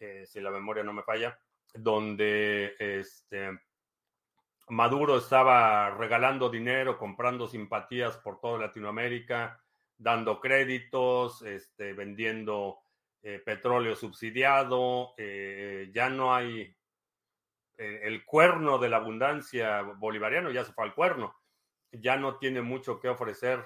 [0.00, 1.38] eh, si la memoria no me falla,
[1.74, 3.50] donde este,
[4.68, 9.62] Maduro estaba regalando dinero, comprando simpatías por toda Latinoamérica,
[9.98, 12.78] dando créditos, este, vendiendo
[13.22, 15.14] eh, petróleo subsidiado,
[15.92, 16.74] ya no hay
[17.76, 21.36] el cuerno de la abundancia bolivariano, ya se fue al cuerno,
[21.92, 23.62] ya no tiene mucho que ofrecer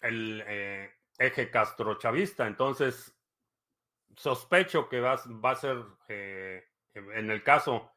[0.00, 3.14] el eje castrochavista, entonces
[4.16, 7.92] sospecho que va, va a ser, en el caso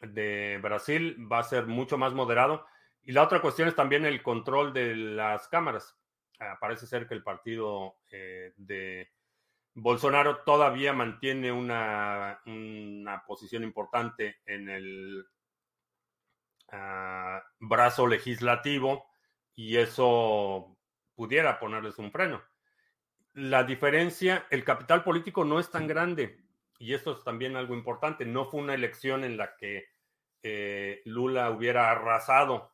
[0.00, 2.66] de Brasil va a ser mucho más moderado.
[3.02, 5.96] Y la otra cuestión es también el control de las cámaras.
[6.40, 9.10] Ah, parece ser que el partido eh, de
[9.80, 15.24] Bolsonaro todavía mantiene una, una posición importante en el
[16.72, 19.06] ah, brazo legislativo
[19.54, 20.76] y eso
[21.14, 22.42] pudiera ponerles un freno.
[23.34, 26.40] La diferencia, el capital político no es tan grande
[26.80, 29.86] y esto es también algo importante, no fue una elección en la que
[30.42, 32.72] eh, Lula hubiera arrasado.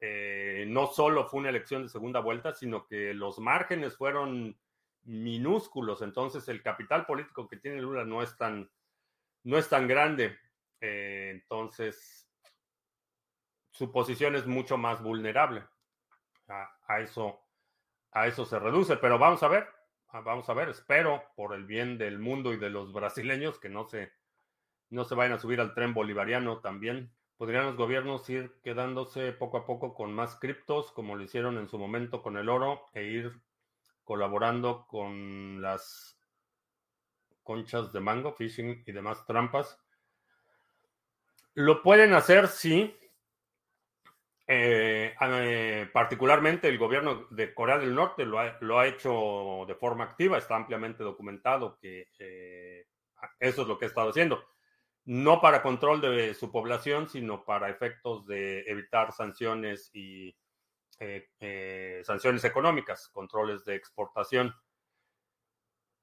[0.00, 4.58] Eh, no solo fue una elección de segunda vuelta, sino que los márgenes fueron
[5.04, 6.02] minúsculos.
[6.02, 8.70] Entonces el capital político que tiene Lula no es tan,
[9.44, 10.38] no es tan grande.
[10.80, 12.28] Eh, entonces
[13.70, 15.64] su posición es mucho más vulnerable.
[16.48, 17.40] a, eso,
[18.12, 18.96] a eso se reduce.
[18.96, 19.80] Pero vamos a ver.
[20.12, 23.84] Vamos a ver, espero por el bien del mundo y de los brasileños que no
[23.84, 24.12] se,
[24.88, 27.12] no se vayan a subir al tren bolivariano también.
[27.36, 31.68] Podrían los gobiernos ir quedándose poco a poco con más criptos, como lo hicieron en
[31.68, 33.40] su momento con el oro, e ir
[34.04, 36.18] colaborando con las
[37.42, 39.78] conchas de mango, phishing y demás trampas.
[41.54, 42.96] Lo pueden hacer, sí,
[44.52, 50.38] eh, eh, particularmente el gobierno de Corea del Norte lo ha, hecho de forma activa,
[50.38, 52.86] está ampliamente documentado que eh,
[53.38, 54.44] eso es lo que ha estado haciendo.
[55.04, 60.36] No para control de su población, sino para efectos de evitar sanciones y
[62.04, 64.54] sanciones económicas, controles de exportación.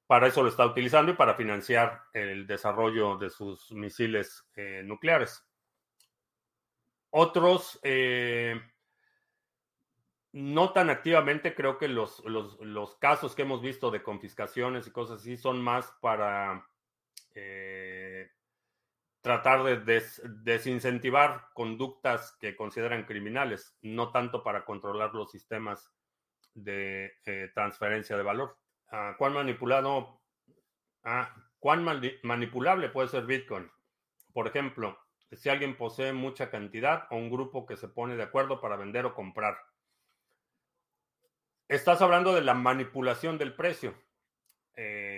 [0.07, 4.47] Para eso lo está utilizando y para financiar el desarrollo de sus misiles
[4.83, 5.47] nucleares.
[7.09, 8.61] Otros, eh,
[10.33, 12.21] no tan activamente, creo que los,
[12.99, 16.67] casos que hemos visto de confiscaciones y cosas así son más para
[17.33, 18.29] eh,
[19.21, 20.03] tratar de
[20.43, 25.91] desincentivar conductas que consideran criminales, no tanto para controlar los sistemas
[26.53, 28.57] de eh, transferencia de valor.
[28.89, 30.21] Ah, ¿Cuán manipulado,
[31.03, 31.85] ah, cuán
[32.23, 33.69] manipulable puede ser Bitcoin?
[34.33, 34.97] Por ejemplo,
[35.31, 39.05] si alguien posee mucha cantidad o un grupo que se pone de acuerdo para vender
[39.05, 39.57] o comprar.
[41.67, 43.93] Estás hablando de la manipulación del precio.
[44.75, 45.16] Eh,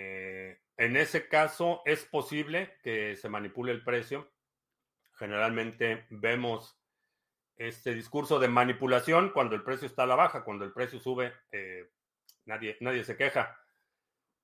[0.80, 4.30] en ese caso es posible que se manipule el precio.
[5.12, 6.76] Generalmente vemos
[7.56, 11.32] este discurso de manipulación cuando el precio está a la baja, cuando el precio sube,
[11.52, 11.90] eh,
[12.46, 13.56] nadie, nadie se queja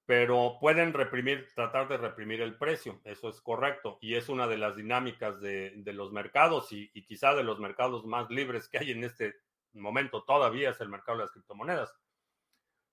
[0.06, 4.56] pero pueden reprimir, tratar de reprimir el precio, eso es correcto, y es una de
[4.56, 9.02] las dinámicas de, los mercados y, quizá de los mercados más libres que hay en
[9.02, 9.34] este
[9.72, 11.92] momento todavía es el mercado de las criptomonedas,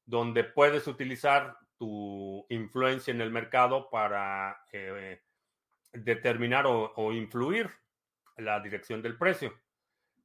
[0.05, 5.21] donde puedes utilizar tu influencia en el mercado para eh,
[5.91, 7.69] determinar o, influir
[8.37, 9.53] la dirección del precio.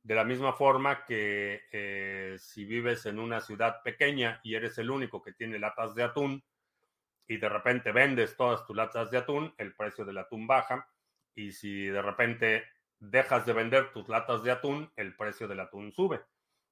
[0.01, 4.89] De la misma forma que eh, si vives en una ciudad pequeña y eres el
[4.89, 6.45] único que tiene latas de atún
[7.27, 10.89] y de repente vendes todas tus latas de atún, el precio del atún baja.
[11.35, 12.67] Y si de repente
[13.01, 16.21] dejas de vender tus latas de atún, el precio del atún sube.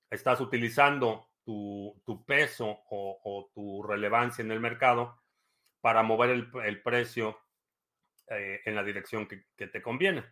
[0.08, 5.22] Estás utilizando tu, peso o, tu relevancia en el mercado
[5.80, 7.38] para mover el, precio
[8.28, 10.24] eh, en la dirección que, que te conviene.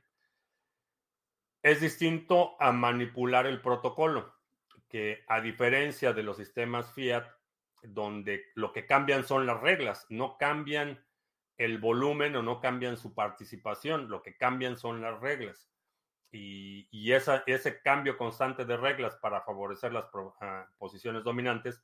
[1.63, 4.35] Es distinto a manipular el protocolo,
[4.89, 7.25] que a diferencia de los sistemas fiat,
[7.85, 11.07] donde lo que cambian son las reglas, no cambian
[11.57, 15.71] el volumen o no cambian su participación, lo que cambian son las reglas.
[16.37, 20.07] Y, ese cambio constante de reglas para favorecer las
[20.41, 21.81] ah, posiciones dominantes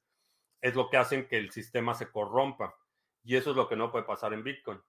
[0.61, 2.75] es lo que hacen que el sistema se corrompa.
[3.23, 4.81] Y eso es lo que no puede pasar en Bitcoin.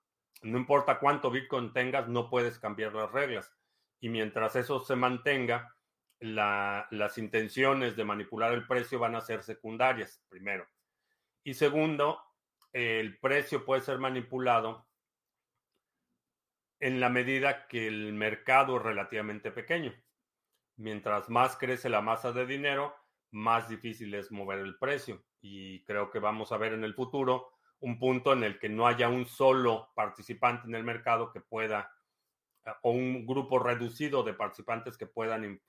[0.42, 3.54] No importa cuánto Bitcoin tengas, no puedes cambiar las reglas.
[4.00, 5.76] Y mientras eso se mantenga,
[6.20, 10.68] las intenciones de manipular el precio van a ser secundarias, primero.
[11.44, 12.20] Y segundo,
[12.74, 14.88] el precio puede ser manipulado
[16.82, 19.94] en la medida que el mercado es relativamente pequeño.
[20.78, 22.96] Mientras más crece la masa de dinero,
[23.30, 25.24] más difícil es mover el precio.
[25.42, 27.52] Y creo que vamos a ver en el futuro
[27.82, 31.92] un punto en el que no haya un solo participante en el mercado que pueda,
[32.66, 35.60] eh, o un grupo reducido de participantes que puedan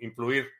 [0.00, 0.50] influir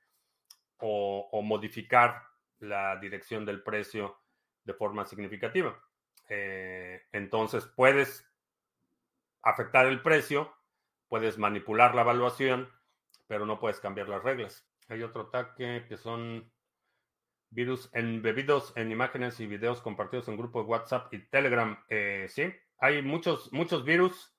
[0.79, 2.21] o, modificar
[2.59, 4.19] la dirección del precio
[4.65, 5.81] de forma significativa.
[6.29, 8.32] Eh, entonces puedes
[9.43, 10.55] afectar el precio,
[11.09, 12.69] puedes manipular la evaluación,
[13.27, 14.67] pero no puedes cambiar las reglas.
[14.89, 16.51] Hay otro ataque que son
[17.51, 21.79] virus embebidos en imágenes y videos compartidos en grupos de WhatsApp y Telegram.
[21.89, 24.35] Eh, sí, hay muchos, muchos virus.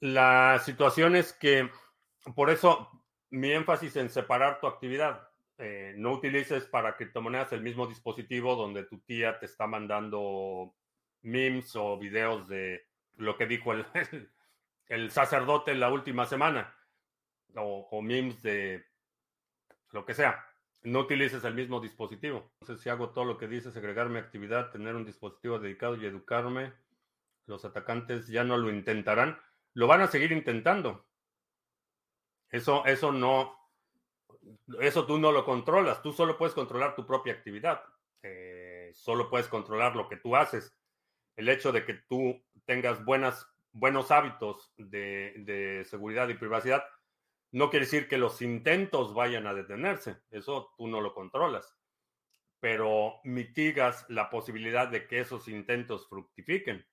[0.00, 1.70] La situación es que,
[2.34, 2.90] por eso
[3.30, 5.28] mi énfasis en separar tu actividad.
[5.58, 10.72] Eh, no utilices para criptomonedas el mismo dispositivo donde tu tía te está mandando
[11.22, 12.86] memes o videos de
[13.18, 13.86] lo que dijo el,
[14.88, 16.74] el, sacerdote la última semana,
[17.54, 18.86] o, o, memes de
[19.90, 20.44] lo que sea.
[20.82, 22.52] No utilices el mismo dispositivo.
[22.60, 26.06] Entonces, si hago todo lo que dice, agregar mi actividad, tener un dispositivo dedicado y
[26.06, 26.72] educarme,
[27.46, 29.38] los atacantes ya no lo intentarán.
[29.74, 31.06] Lo van a seguir intentando.
[32.50, 33.58] Eso, eso no,
[34.80, 36.02] eso tú no lo controlas.
[36.02, 37.82] Tú solo puedes controlar tu propia actividad.
[38.22, 40.74] Eh, solo puedes controlar lo que tú haces.
[41.36, 46.84] El hecho de que tú tengas buenas, buenos hábitos de, seguridad y privacidad,
[47.50, 50.18] no quiere decir que los intentos vayan a detenerse.
[50.30, 51.74] Eso tú no lo controlas.
[52.60, 56.86] Pero mitigas la posibilidad de que esos intentos fructifiquen.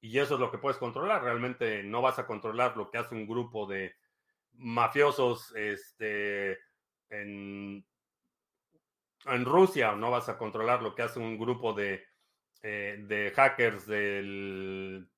[0.00, 1.24] Y eso es lo que puedes controlar.
[1.24, 3.96] Realmente no vas a controlar lo que hace un grupo de
[4.52, 6.56] mafiosos este,
[7.08, 7.84] en,
[9.24, 12.04] en Rusia, no vas a controlar lo que hace un grupo de
[12.62, 15.10] eh, de hackers del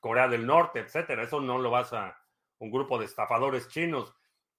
[0.00, 1.22] Corea del Norte, etcétera.
[1.22, 2.18] Eso no lo vas a,
[2.58, 4.14] un grupo de estafadores chinos,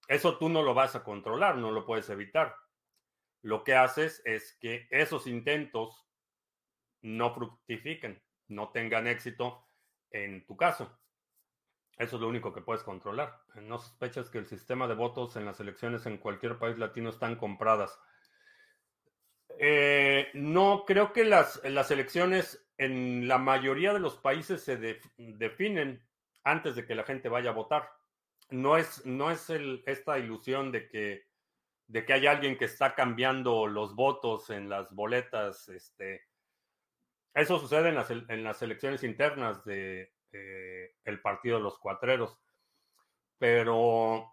[0.08, 2.56] eso tú no lo vas a controlar, no lo puedes evitar.
[3.42, 6.06] Lo que haces es que esos intentos
[7.02, 9.64] no fructifiquen, no tengan éxito
[10.10, 10.98] en tu caso.
[11.96, 13.42] Eso es lo único que puedes controlar.
[13.54, 17.36] No sospechas que el sistema de votos en las elecciones en cualquier país latino están
[17.36, 17.98] compradas.
[19.62, 26.02] Eh, no, creo que las, las, elecciones en la mayoría de los países se definen
[26.44, 27.92] antes de que la gente vaya a votar.
[28.48, 29.50] No es, no es
[29.84, 31.26] esta ilusión de que,
[31.88, 35.68] de que hay alguien que está cambiando los votos en las boletas.
[35.68, 36.22] Este,
[37.34, 42.38] eso sucede en las, en las elecciones internas de eh, partido de los cuatreros.
[43.36, 44.26] Pero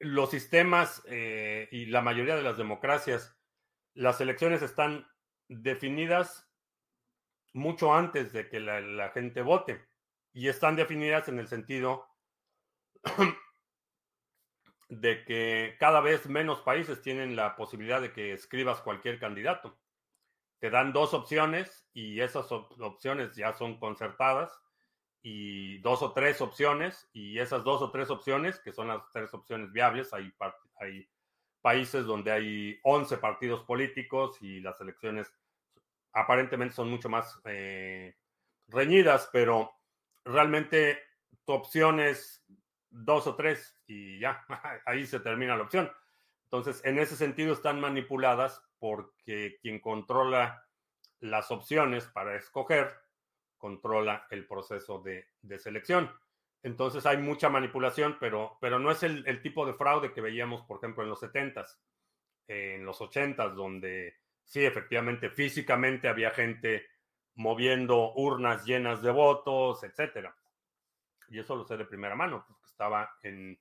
[0.00, 3.38] los sistemas eh, y la mayoría de las democracias
[3.94, 5.06] las elecciones están
[5.48, 6.48] definidas
[7.52, 9.86] mucho antes de que la, gente vote
[10.32, 12.06] y están definidas en el sentido
[14.88, 19.78] de que cada vez menos países tienen la posibilidad de que escribas cualquier candidato.
[20.58, 24.58] Te dan dos opciones y esas opciones ya son concertadas
[25.20, 29.32] y dos o tres opciones y esas dos o tres opciones, que son las tres
[29.34, 30.32] opciones viables, hay,
[30.76, 31.08] hay
[31.62, 35.32] países donde hay 11 partidos políticos y las elecciones
[36.12, 38.16] aparentemente son mucho más eh,
[38.68, 39.72] reñidas, pero
[40.24, 40.98] realmente
[41.44, 42.44] tu opción es
[42.90, 44.44] dos o tres y ya,
[44.86, 45.90] ahí se termina la opción.
[46.44, 50.66] Entonces, en ese sentido están manipuladas porque quien controla
[51.20, 52.90] las opciones para escoger
[53.56, 56.10] controla el proceso de, selección.
[56.62, 60.78] Entonces hay mucha manipulación, pero, pero no es el, tipo de fraude que veíamos, por
[60.78, 61.78] ejemplo, en los 70s,
[62.46, 66.86] en los 80s, donde sí, efectivamente, físicamente había gente
[67.34, 70.36] moviendo urnas llenas de votos, etcétera.
[71.28, 73.58] Y eso lo sé de primera mano, porque estaba en,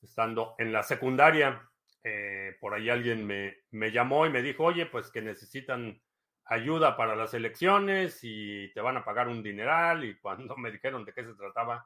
[0.00, 1.68] estando en la secundaria.
[2.04, 6.00] Eh, por ahí alguien me, me llamó y me dijo, oye, pues que necesitan
[6.48, 10.04] ayuda para las elecciones y te van a pagar un dineral.
[10.04, 11.84] Y cuando me dijeron de qué se trataba,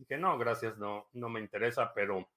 [0.00, 2.28] dije, no, gracias, no, no me interesa, pero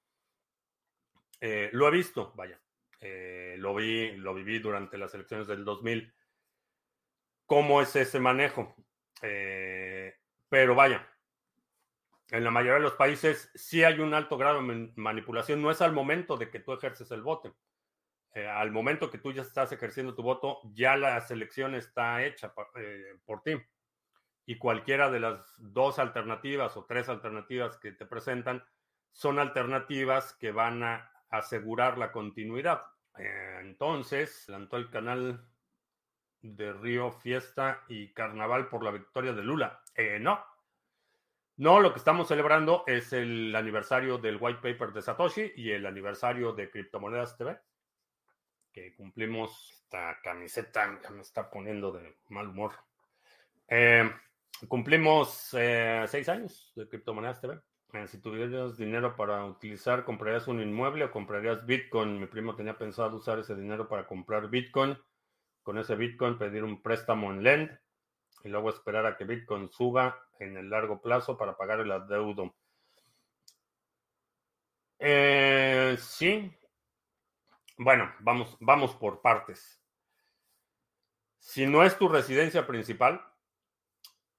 [1.40, 2.60] eh, lo he visto, vaya.
[3.00, 6.14] Eh, lo vi, lo viví durante las elecciones del 2000.
[7.46, 8.74] ¿Cómo es ese manejo?
[9.22, 10.14] Eh,
[10.48, 11.08] pero vaya,
[12.30, 15.60] en la mayoría de los países sí hay un alto grado de manipulación.
[15.60, 17.56] No es al momento de que tú ejerces el voto.
[18.34, 22.52] Al momento que tú ya estás ejerciendo tu voto, ya la selección está hecha
[23.24, 23.52] por ti.
[24.46, 28.62] Y cualquiera de las dos alternativas o tres alternativas que te presentan
[29.12, 32.82] son alternativas que van a asegurar la continuidad.
[33.16, 35.46] Eh, entonces, levantó el canal
[36.42, 39.82] de Río Fiesta y Carnaval por la victoria de Lula.
[40.20, 40.44] no.
[41.56, 45.86] No, lo que estamos celebrando es el aniversario del white paper de Satoshi y el
[45.86, 47.60] aniversario de Criptomonedas TV
[48.74, 52.72] que cumplimos, esta camiseta me está poniendo de mal humor.
[53.68, 54.10] Eh,
[54.68, 57.60] cumplimos eh, seis años de Criptomonedas TV.
[57.92, 62.18] Eh, si tuvieras dinero para utilizar, ¿comprarías un inmueble o comprarías Bitcoin?
[62.18, 64.98] Mi primo tenía pensado usar ese dinero para comprar Bitcoin.
[65.62, 67.78] Con ese Bitcoin pedir un préstamo en Lend
[68.42, 72.54] y luego esperar a que Bitcoin suba en el largo plazo para pagar el adeudo.
[75.98, 76.52] sí,
[77.76, 79.80] bueno, vamos, vamos por partes.
[81.38, 83.20] Si no es tu residencia principal,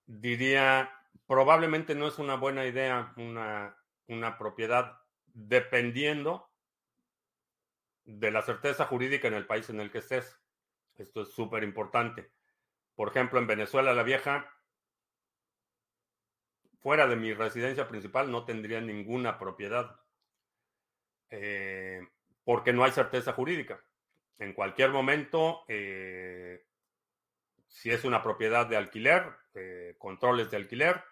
[0.05, 0.91] diría,
[1.27, 3.77] probablemente no es una buena idea una,
[4.07, 5.01] una propiedad
[5.33, 6.49] dependiendo
[8.05, 10.39] de la certeza jurídica en el país en el que estés.
[10.95, 12.31] Esto es súper importante.
[12.95, 14.49] Por ejemplo, en Venezuela la Vieja,
[16.79, 19.99] fuera de mi residencia principal, no tendría ninguna propiedad.
[21.29, 22.07] Eh,
[22.43, 23.83] porque no hay certeza jurídica.
[24.37, 26.65] En cualquier momento, eh,
[27.67, 31.03] si es una propiedad de alquiler, eh, controles de alquiler,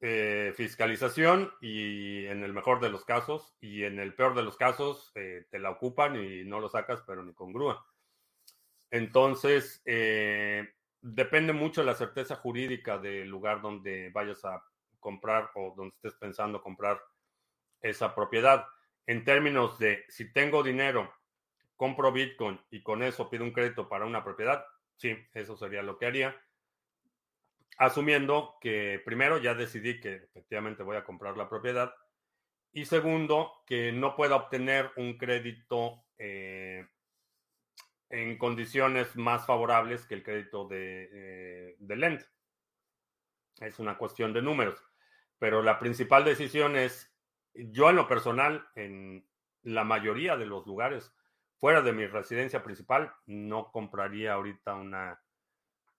[0.00, 4.56] eh, fiscalización y en el mejor de los casos y en el peor de los
[4.56, 7.86] casos te la ocupan y no lo sacas, pero ni con grúa.
[8.90, 9.82] Entonces,
[11.00, 14.62] depende mucho de la certeza jurídica del lugar donde vayas a
[15.00, 17.00] comprar o donde estés pensando comprar
[17.80, 18.66] esa propiedad
[19.06, 21.12] en términos de si tengo dinero,
[21.76, 24.64] compro Bitcoin y con eso pido un crédito para una propiedad,
[24.96, 26.36] sí, eso sería lo que haría.
[27.76, 31.94] Asumiendo que primero ya decidí que efectivamente voy a comprar la propiedad
[32.72, 36.84] y segundo, que no pueda obtener un crédito eh,
[38.10, 42.18] en condiciones más favorables que el crédito de, eh.
[43.60, 44.82] Es una cuestión de números.
[45.38, 47.14] Pero la principal decisión es
[47.54, 49.24] yo en lo personal, en
[49.62, 51.12] la mayoría de los lugares
[51.56, 55.23] fuera de mi residencia principal, no compraría ahorita una,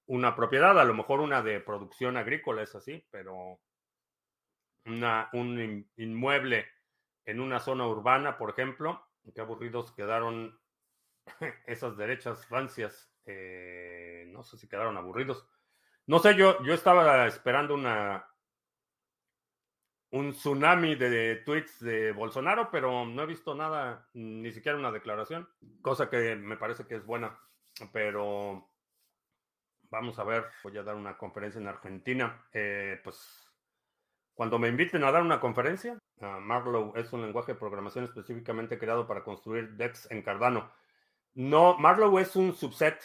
[0.07, 3.59] una propiedad, a lo mejor una de producción agrícola es así, pero
[4.85, 6.67] una, un inmueble
[7.25, 10.59] en una zona urbana, por ejemplo, qué aburridos quedaron
[11.65, 15.47] esas derechas rancias, eh, no sé si quedaron aburridos.
[16.07, 18.27] No sé, yo, yo estaba esperando una,
[20.11, 25.49] un tsunami de tweets de Bolsonaro, pero no he visto nada, ni siquiera una declaración,
[25.81, 27.39] cosa que me parece que es buena.
[27.91, 28.69] Pero
[29.95, 32.45] vamos a ver, voy a dar una conferencia en Argentina.
[32.51, 33.49] Eh, pues
[34.33, 39.07] cuando me inviten a dar una conferencia, Marlow es un lenguaje de programación específicamente creado
[39.07, 40.71] para construir DEX en Cardano.
[41.33, 42.99] No, Marlow es un subset,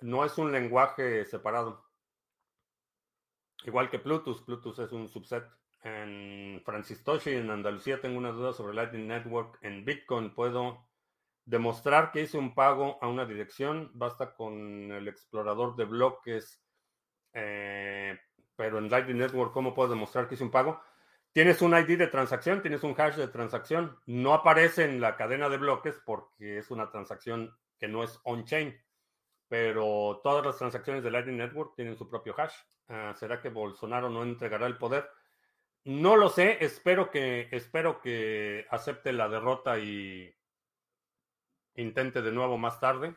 [0.00, 1.84] no es un lenguaje separado.
[3.64, 5.44] Igual que Plutus, Plutus es un subset
[5.82, 9.58] en Francistoshi, en Andalucía, tengo una duda sobre Lightning Network.
[9.62, 10.86] En Bitcoin puedo
[11.44, 13.90] demostrar que hice un pago a una dirección.
[13.94, 16.62] Basta con el explorador de bloques.
[17.32, 18.18] Eh,
[18.56, 20.80] pero en Lightning Network, ¿cómo puedo demostrar que hice un pago?
[21.32, 23.98] Tienes un ID de transacción, tienes un hash de transacción.
[24.06, 28.80] No aparece en la cadena de bloques porque es una transacción que no es on-chain.
[29.48, 32.54] Pero todas las transacciones de Lightning Network tienen su propio hash.
[32.88, 35.08] Ah, ¿Será que Bolsonaro no entregará el poder?
[35.84, 40.34] No lo sé, espero que, espero que acepte la derrota y
[41.76, 43.16] intente de nuevo más tarde.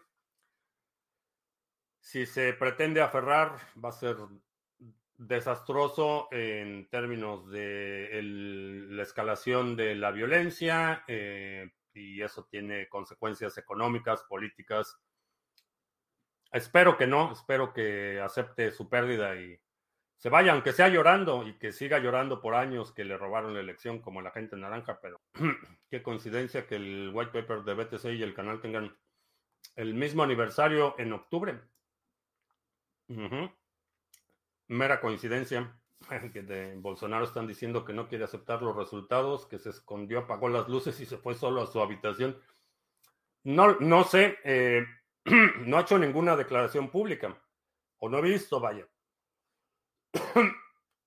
[2.00, 4.18] Si se pretende aferrar, va a ser
[5.18, 14.24] desastroso en términos de la escalación de la violencia eh, y eso tiene consecuencias económicas,
[14.24, 14.98] políticas.
[16.52, 19.60] Espero que no, espero que acepte su pérdida y
[20.18, 23.60] se vaya, aunque sea llorando y que siga llorando por años que le robaron la
[23.60, 25.22] elección como la gente naranja, pero
[25.90, 28.98] qué coincidencia que el white paper de BTC y el canal tengan
[29.76, 31.60] el mismo aniversario en octubre.
[34.68, 35.80] Mera coincidencia
[36.34, 40.50] que de Bolsonaro están diciendo que no quiere aceptar los resultados, que se escondió, apagó
[40.50, 42.42] las luces y se fue solo a su habitación.
[43.44, 44.84] No, no sé, eh,
[45.60, 47.40] no ha hecho ninguna declaración pública,
[48.00, 48.88] o no he visto, vaya.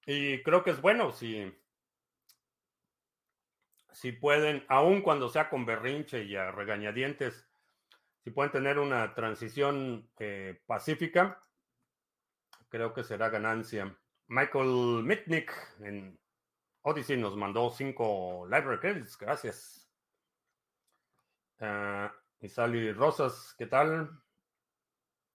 [0.06, 1.52] Y creo que es bueno si,
[3.92, 7.48] si pueden, aun cuando sea con berrinche y a regañadientes,
[8.22, 11.42] si pueden tener una transición eh, pacífica,
[12.68, 13.96] creo que será ganancia.
[14.28, 16.18] Michael Mitnick en
[16.82, 19.90] Odyssey nos mandó cinco library credits, gracias.
[21.60, 22.08] Uh,
[22.40, 24.10] y Sally Rosas, ¿qué tal?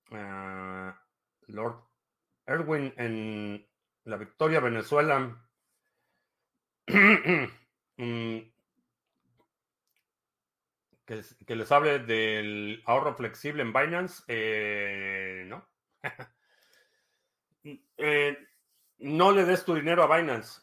[0.09, 0.91] Uh,
[1.47, 1.84] Lord
[2.45, 3.67] Erwin en
[4.03, 5.41] la Victoria, Venezuela.
[7.97, 8.39] Mm,
[11.05, 14.23] que, les hable del ahorro flexible en Binance.
[14.27, 15.65] Eh, no.
[17.97, 18.37] Eh,
[18.99, 20.61] no le des tu dinero a Binance.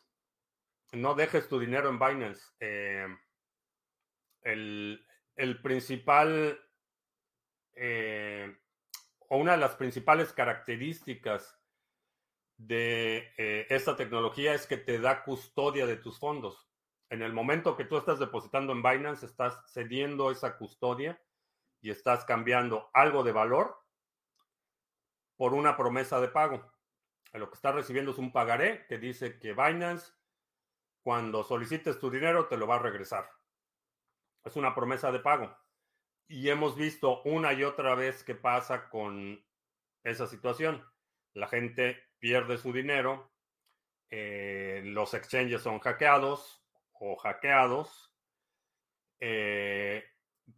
[0.92, 2.44] No dejes tu dinero en Binance.
[2.60, 3.08] Eh,
[4.42, 6.60] el, principal
[7.74, 8.56] eh,
[9.18, 11.61] o una de las principales características
[12.56, 13.32] de
[13.68, 16.68] esta tecnología es que te da custodia de tus fondos.
[17.10, 21.20] En el momento que tú estás depositando en Binance, estás cediendo esa custodia
[21.80, 23.76] y estás cambiando algo de valor
[25.36, 26.72] por una promesa de pago
[27.38, 30.12] lo que estás recibiendo es un pagaré que dice que Binance,
[31.02, 33.28] cuando solicites tu dinero, te lo va a regresar.
[34.44, 35.56] Es una promesa de pago.
[36.28, 39.44] Y hemos visto una y otra vez qué pasa con
[40.04, 40.84] esa situación.
[41.32, 43.32] La gente pierde su dinero,
[44.08, 46.64] eh, los exchanges son hackeados
[47.00, 48.14] o hackeados,
[49.18, 50.04] eh,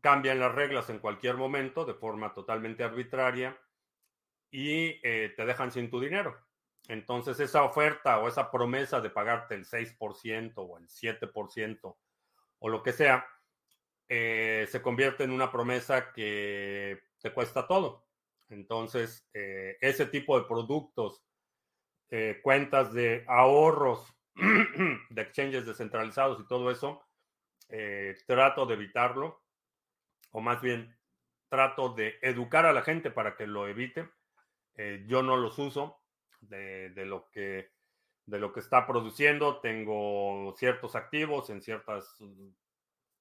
[0.03, 3.59] cambian las reglas en cualquier momento de forma totalmente arbitraria
[4.51, 6.39] y eh, te dejan sin tu dinero.
[6.87, 11.97] Entonces esa oferta o esa promesa de pagarte el 6% o el 7%
[12.59, 13.27] o lo que sea,
[14.07, 18.07] se convierte en una promesa que te cuesta todo.
[18.49, 21.25] Entonces, ese tipo de productos,
[22.11, 24.15] eh, cuentas de ahorros,
[25.11, 27.03] de exchanges descentralizados y todo eso,
[28.27, 29.43] trato de evitarlo,
[30.31, 30.97] o más bien
[31.49, 34.09] trato de educar a la gente para que lo evite.
[35.07, 36.05] yo no los uso
[36.49, 37.71] de, lo que,
[38.27, 39.61] de lo que está produciendo.
[39.61, 42.49] Tengo ciertos activos en ciertas mm,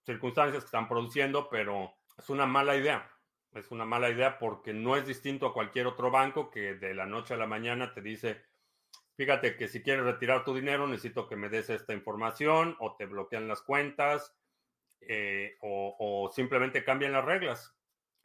[0.05, 3.09] circunstancias que están produciendo, pero es una mala idea.
[3.53, 7.05] Es una mala idea porque no es distinto a cualquier otro banco que de la
[7.05, 8.41] noche a la mañana te dice,
[9.15, 13.05] fíjate que si quieres retirar tu dinero necesito que me des esta información o te
[13.05, 14.35] bloquean las cuentas
[15.01, 17.75] eh, o, simplemente cambian las reglas.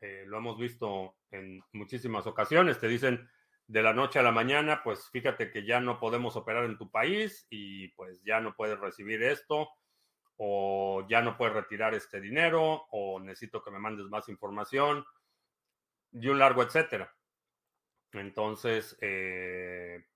[0.00, 2.78] Eh, lo hemos visto en muchísimas ocasiones.
[2.78, 3.28] Te dicen,
[3.66, 6.90] de la noche a la mañana, pues fíjate que ya no podemos operar en tu
[6.90, 9.68] país y pues ya no puedes recibir esto
[10.36, 15.04] o ya no puedes retirar este dinero o necesito que me mandes más información
[16.12, 17.14] y un largo etcétera.
[18.12, 20.06] Entonces, eh,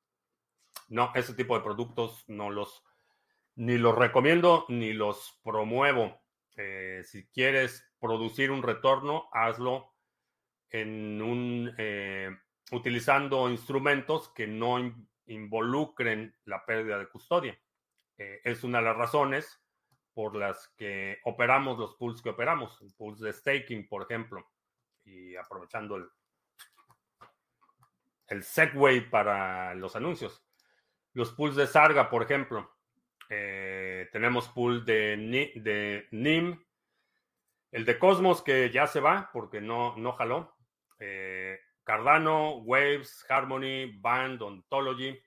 [0.92, 2.84] no, ese tipo de productos no los
[3.54, 6.20] ni los recomiendo ni los promuevo.
[6.56, 9.94] Eh, si quieres producir un retorno, hazlo
[10.68, 12.30] en un eh,
[12.72, 14.78] utilizando instrumentos que no
[15.26, 17.58] involucren la pérdida de custodia.
[18.18, 19.62] Eh, es una de las razones
[20.12, 24.46] por las que operamos los pools que operamos, el pools de staking, por ejemplo,
[25.04, 26.06] y aprovechando el,
[28.28, 30.44] el Segway para los anuncios.
[31.14, 32.74] Los pools de Sarga, por ejemplo,
[33.28, 35.16] eh, tenemos pool de,
[36.10, 36.64] NIM,
[37.70, 40.54] el de Cosmos que ya se va porque no, no jaló.
[40.98, 45.18] Eh, Cardano, Waves, Harmony, Band, Ontology.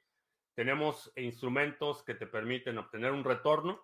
[0.54, 3.82] Tenemos instrumentos que te permiten obtener un retorno,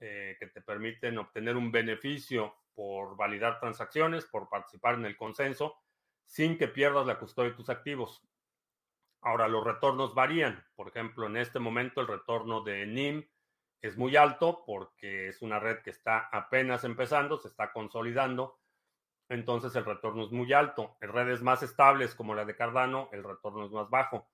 [0.00, 5.76] eh, que te permiten obtener un beneficio por validar transacciones, por participar en el consenso,
[6.24, 8.22] sin que pierdas la custodia de tus activos.
[9.22, 10.64] Ahora, los retornos varían.
[10.74, 13.28] Por ejemplo, en este momento el retorno de NIM
[13.82, 18.60] es muy alto porque es una red que está apenas empezando, se está consolidando
[19.30, 20.96] entonces el retorno es muy alto.
[21.00, 24.28] En redes más estables como la de Cardano, el retorno es más bajo.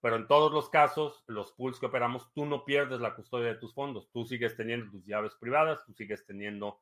[0.00, 3.56] pero en todos los casos, los pools que operamos, tú no pierdes la custodia de
[3.56, 6.80] tus fondos, tú sigues teniendo tus llaves privadas, tú sigues teniendo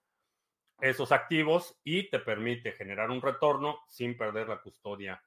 [0.81, 5.21] esos activos y te permite generar un retorno sin perder la custodia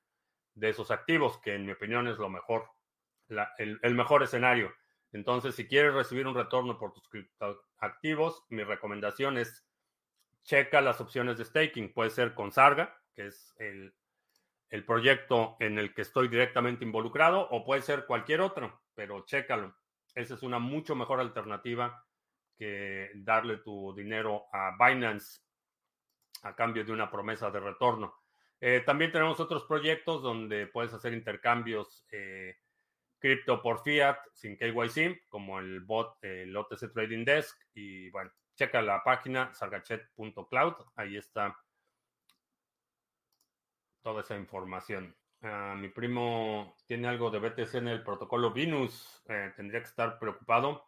[0.54, 2.70] de esos activos, que en mi opinión es lo mejor,
[3.58, 4.74] el, mejor escenario.
[5.12, 7.10] Entonces, si quieres recibir un retorno por tus
[7.80, 9.66] activos, mi recomendación es
[10.44, 11.94] checa las opciones de staking.
[11.94, 13.94] Puede ser con Sarga, que es el,
[14.70, 19.76] el proyecto en el que estoy directamente involucrado, o puede ser cualquier otro, pero chécalo.
[20.16, 22.06] Esa es una mucho mejor alternativa
[22.58, 25.42] que darle tu dinero a Binance
[26.44, 28.21] a cambio de una promesa de retorno.
[28.64, 32.58] Eh, también tenemos otros proyectos donde puedes hacer intercambios eh,
[33.18, 37.60] cripto por fiat sin KYC, como el bot, el OTC Trading Desk.
[37.74, 41.58] Y bueno, checa la página sargachet.cloud, ahí está
[44.04, 45.16] toda esa información.
[45.42, 50.20] Ah, mi primo tiene algo de BTC en el protocolo Venus, eh, tendría que estar
[50.20, 50.86] preocupado.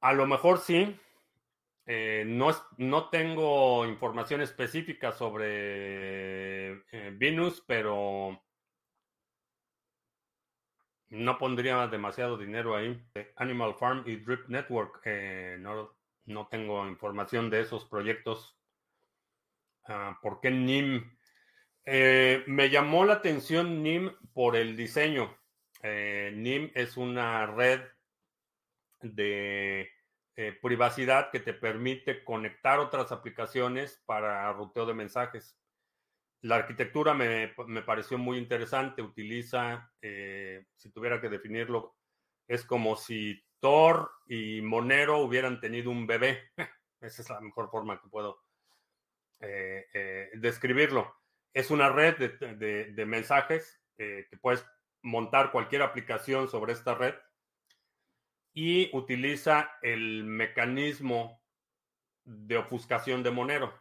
[0.00, 1.00] A lo mejor sí.
[1.86, 8.42] Eh, no, no tengo información específica sobre eh, Venus, pero
[11.10, 13.00] no pondría demasiado dinero ahí.
[13.36, 15.04] Animal Farm y Drip Network,
[15.58, 18.56] no, no tengo información de esos proyectos.
[19.86, 21.14] Ah, ¿Por qué NIM?
[21.86, 25.36] Eh, me llamó la atención NIM por el diseño.
[25.82, 27.82] Eh, NIM es una red
[29.02, 29.90] de
[30.36, 35.56] eh, privacidad que te permite conectar otras aplicaciones para ruteo de mensajes.
[36.42, 39.00] La arquitectura me, me pareció muy interesante.
[39.00, 41.96] Utiliza, si tuviera que definirlo,
[42.46, 46.50] es como si Tor y Monero hubieran tenido un bebé.
[47.00, 48.38] Esa es la mejor forma que puedo
[49.40, 51.14] eh, eh, describirlo.
[51.52, 54.66] Es una red de, mensajes eh, que puedes
[55.02, 57.14] montar cualquier aplicación sobre esta red
[58.54, 61.42] y utiliza el mecanismo
[62.24, 63.74] de ofuscación de Monero.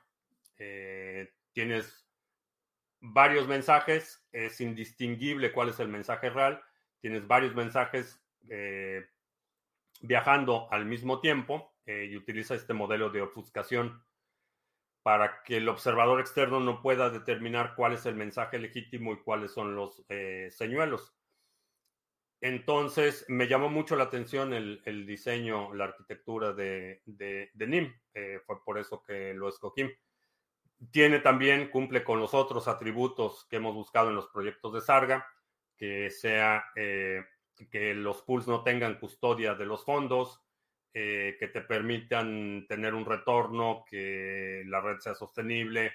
[1.54, 2.08] tienes
[3.00, 6.62] varios mensajes, es indistinguible cuál es el mensaje real.
[7.00, 8.20] Tienes varios mensajes
[10.02, 14.04] viajando al mismo tiempo y utiliza este modelo de ofuscación
[15.04, 19.52] para que el observador externo no pueda determinar cuál es el mensaje legítimo y cuáles
[19.52, 21.14] son los eh, señuelos.
[22.46, 27.02] Entonces, me llamó mucho la atención el, diseño, la arquitectura de,
[27.56, 27.94] NIM.
[28.14, 29.90] Eh, fue por eso que lo escogí.
[30.92, 35.26] Tiene también, cumple con los otros atributos que hemos buscado en los proyectos de Sarga,
[35.78, 37.24] que sea eh,
[37.72, 40.42] que los pools no tengan custodia de los fondos,
[40.94, 45.94] eh, que te permitan tener un retorno, que la red sea sostenible,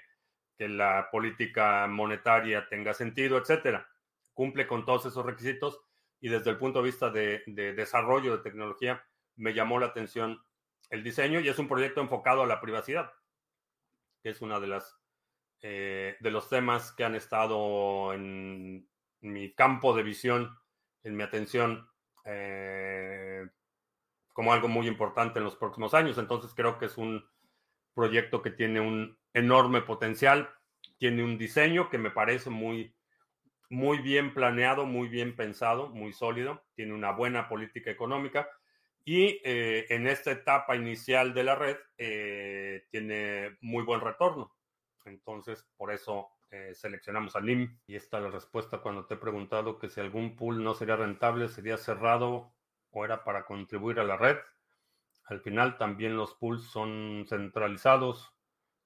[0.56, 3.86] que la política monetaria tenga sentido, etcétera.
[4.32, 5.84] Cumple con todos esos requisitos
[6.20, 9.04] y desde el punto de vista de, desarrollo de tecnología
[9.36, 10.42] me llamó la atención
[10.90, 13.12] el diseño y es un proyecto enfocado a la privacidad,
[14.22, 14.98] que es una de las
[15.60, 18.88] eh, de los temas que han estado en
[19.20, 20.56] mi campo de visión,
[21.02, 21.88] en mi atención
[22.24, 23.44] eh,
[24.32, 26.18] como algo muy importante en los próximos años.
[26.18, 27.24] Entonces creo que es un
[27.94, 30.48] proyecto que tiene un enorme potencial,
[30.98, 32.94] tiene un diseño que me parece muy,
[33.70, 38.48] muy bien planeado, muy bien pensado, muy sólido, tiene una buena política económica
[39.04, 44.54] y eh, en esta etapa inicial de la red eh, tiene muy buen retorno.
[45.06, 47.78] Entonces, por eso eh, seleccionamos a NIM.
[47.86, 50.96] Y esta es la respuesta cuando te he preguntado que si algún pool no sería
[50.96, 52.52] rentable, sería cerrado
[52.90, 54.36] o era para contribuir a la red.
[55.24, 58.34] Al final también los pools son centralizados.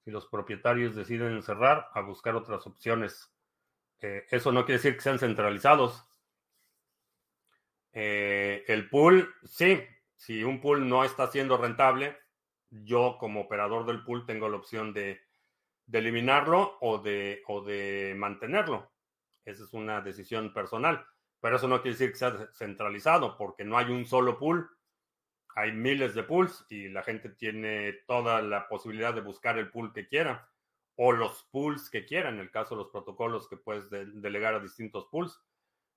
[0.05, 3.32] Si los propietarios deciden cerrar, a buscar otras opciones.
[4.03, 6.05] Eh, eso no quiere decir que sean centralizados.
[7.93, 9.81] Eh, el pool, sí,
[10.17, 12.17] si un pool no está siendo rentable,
[12.69, 15.21] yo como operador del pool tengo la opción de,
[15.89, 18.91] eliminarlo o de, o de mantenerlo.
[19.45, 21.05] Esa es una decisión personal.
[21.39, 24.69] Pero eso no quiere decir que sea centralizado, porque no hay un solo pool.
[25.55, 29.93] Hay miles de pools y la gente tiene toda la posibilidad de buscar el pool
[29.93, 30.52] que quiera
[30.95, 34.59] o los pools que quiera, en el caso de los protocolos que puedes delegar a
[34.59, 35.41] distintos pools.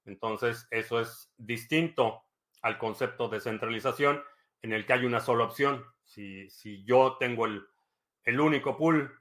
[0.05, 2.23] Entonces, eso es distinto
[2.63, 4.23] al concepto de centralización
[4.63, 5.85] en el que hay una sola opción.
[6.05, 7.67] Si, si yo tengo el,
[8.25, 9.13] el, único pool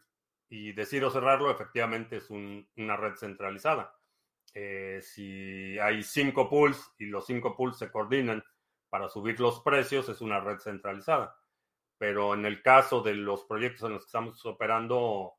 [0.49, 3.95] y decido cerrarlo, efectivamente es una red centralizada.
[4.53, 8.43] Eh, si hay cinco pools y los cinco pools se coordinan
[8.89, 11.35] para subir los precios, es una red centralizada.
[11.97, 15.33] Pero en el caso de los proyectos en los que estamos operando,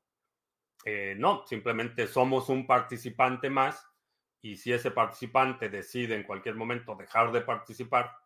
[0.89, 3.85] eh, no, simplemente somos un participante más
[4.41, 8.17] y si ese participante decide en cualquier momento dejar de participar,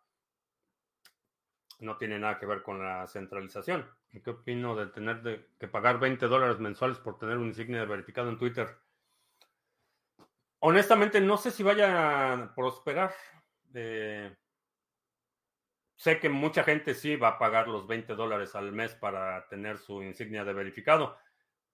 [1.79, 3.89] no tiene nada que ver con la centralización.
[4.23, 8.37] ¿Qué opino de tener que pagar 20 dólares mensuales por tener un insignia verificado en
[8.37, 8.77] Twitter?
[10.59, 13.11] Honestamente, no sé si vaya a prosperar.
[13.73, 14.37] Eh,
[15.95, 19.79] sé que mucha gente sí va a pagar los 20 dólares al mes para tener
[19.79, 21.17] su insignia de verificado,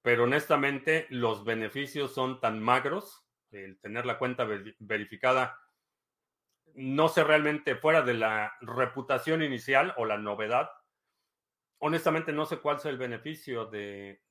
[0.08, 4.48] pero honestamente los beneficios son tan magros, el tener la cuenta
[4.80, 5.60] verificada,
[6.76, 10.70] no sé realmente fuera de la reputación inicial o la novedad,
[11.80, 14.22] honestamente no sé cuál es el beneficio de,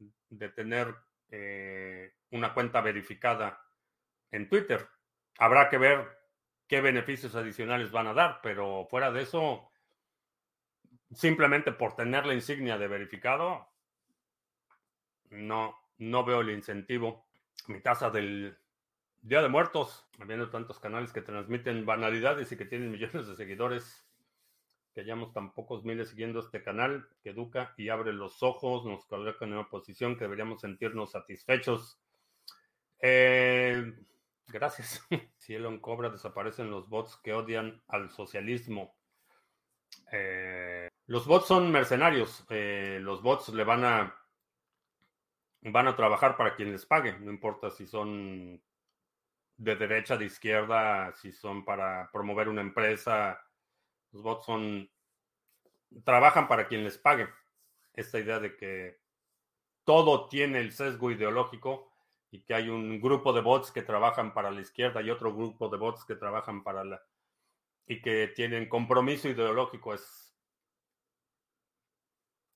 [0.55, 0.95] tener
[1.29, 3.63] eh, una cuenta verificada
[4.31, 4.89] en Twitter.
[5.37, 6.09] Habrá que ver
[6.67, 9.71] qué beneficios adicionales van a dar, pero fuera de eso,
[11.13, 13.76] simplemente por tener la insignia de verificado,
[15.31, 17.27] no, no veo el incentivo.
[17.69, 18.57] Mi tasa del
[19.23, 24.07] Día de Muertos, habiendo tantos canales que transmiten banalidades y que tienen millones de seguidores,
[24.95, 29.05] que hayamos tan pocos miles siguiendo este canal, que educa y abre los ojos, nos
[29.05, 32.01] coloca en una posición que deberíamos sentirnos satisfechos.
[33.01, 33.95] Eh,
[34.47, 35.07] gracias.
[35.39, 38.97] si Elon cobra, desaparecen los bots que odian al socialismo.
[40.13, 42.45] Eh, los bots son mercenarios.
[42.49, 44.15] Eh, los bots le van a
[45.71, 47.19] van a trabajar para quien les pague.
[47.19, 48.61] No importa si son
[49.57, 53.41] de derecha, de izquierda, si son para promover una empresa.
[54.13, 54.91] Los bots son,
[56.05, 57.29] trabajan para quien les pague.
[57.95, 59.01] Esta idea de que
[59.85, 61.93] todo tiene el sesgo ideológico
[62.31, 65.69] y que hay un grupo de bots que trabajan para la izquierda y otro grupo
[65.69, 67.03] de bots que trabajan para la...
[67.87, 70.37] y que tienen compromiso ideológico es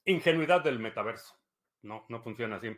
[0.04, 1.34] ingenuidad del metaverso.
[1.82, 2.76] No, no funciona así.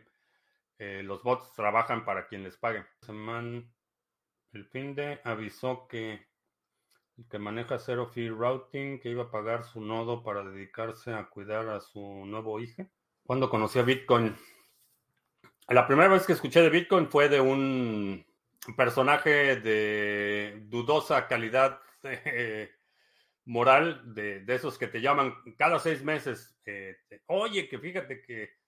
[0.84, 2.84] Eh, los bots trabajan para quien les pague.
[3.06, 6.26] El fin de avisó que
[7.16, 11.28] el que maneja Zero Fee Routing que iba a pagar su nodo para dedicarse a
[11.28, 12.84] cuidar a su nuevo hijo.
[13.22, 14.34] Cuando conocí a Bitcoin,
[15.68, 18.26] la primera vez que escuché de Bitcoin fue de un
[18.76, 22.72] personaje de dudosa calidad eh,
[23.44, 26.58] moral, de, esos que te llaman cada seis meses.
[26.66, 28.61] Eh, Oye, que fíjate que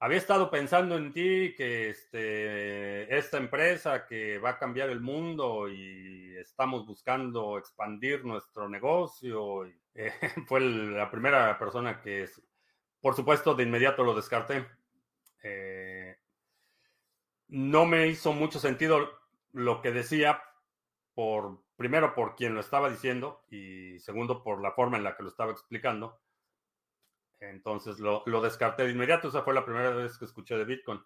[0.00, 5.68] había estado pensando en ti, que este, esta empresa que va a cambiar el mundo
[5.68, 9.64] y estamos buscando expandir nuestro negocio.
[9.92, 10.12] Eh,
[10.46, 12.28] fue la primera persona que,
[13.00, 14.64] por supuesto, de inmediato lo descarté.
[15.42, 16.16] Eh,
[17.48, 19.10] no me hizo mucho sentido
[19.52, 20.40] lo que decía,
[21.12, 25.24] por, primero por quien lo estaba diciendo y segundo por la forma en la que
[25.24, 26.20] lo estaba explicando.
[27.40, 29.28] Entonces lo, descarté de inmediato.
[29.28, 31.00] Esa fue la primera vez que escuché de Bitcoin.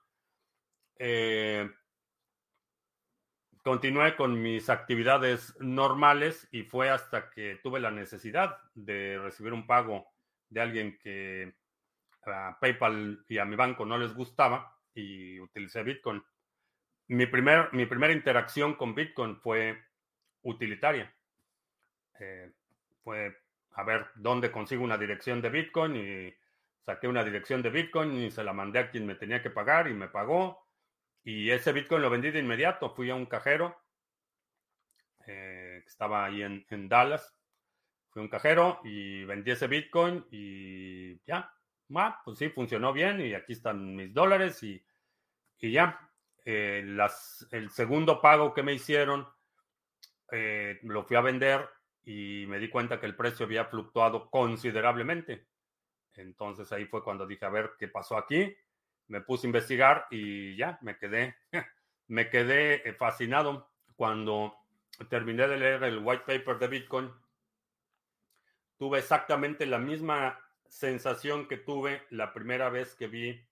[0.97, 1.71] Eh,
[3.63, 9.67] continué con mis actividades normales y fue hasta que tuve la necesidad de recibir un
[9.67, 10.07] pago
[10.49, 11.55] de alguien que
[12.27, 16.23] a PayPal y a mi banco no les gustaba y utilicé Bitcoin.
[17.09, 19.79] Mi, primer, mi primera interacción con Bitcoin fue
[20.43, 21.15] utilitaria.
[22.19, 22.53] Eh,
[23.03, 23.44] fue
[23.75, 26.35] a ver dónde consigo una dirección de Bitcoin y
[26.85, 29.89] saqué una dirección de Bitcoin y se la mandé a quien me tenía que pagar
[29.89, 30.65] y me pagó.
[31.25, 32.95] Y ese Bitcoin lo vendí de inmediato.
[32.95, 33.77] Fui a un cajero
[35.27, 37.35] eh, que estaba ahí en, Dallas.
[38.11, 41.53] Fui a un cajero y vendí ese Bitcoin y ya.
[42.25, 44.85] pues sí, funcionó bien y aquí están mis dólares y,
[45.61, 45.99] ya.
[46.45, 49.27] Eh, las, el segundo pago que me hicieron
[50.31, 51.67] eh, lo fui a vender
[52.05, 55.47] y me di cuenta que el precio había fluctuado considerablemente.
[56.15, 58.55] Entonces ahí fue cuando dije, a ver qué pasó aquí.
[59.09, 61.37] Me puse a investigar y ya, me quedé,
[62.09, 64.55] me quedé eh, fascinado cuando
[65.09, 67.13] terminé de leer el white paper de Bitcoin.
[68.77, 70.39] Tuve exactamente la misma
[70.69, 73.47] sensación que tuve la primera vez que vi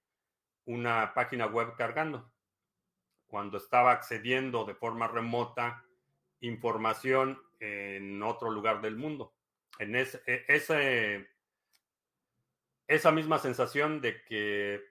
[0.64, 2.30] una página web cargando.
[3.26, 5.84] Cuando estaba accediendo de forma remota
[6.42, 9.34] información en otro lugar del mundo.
[9.78, 11.28] En ese, ese,
[12.86, 14.82] esa misma sensación de que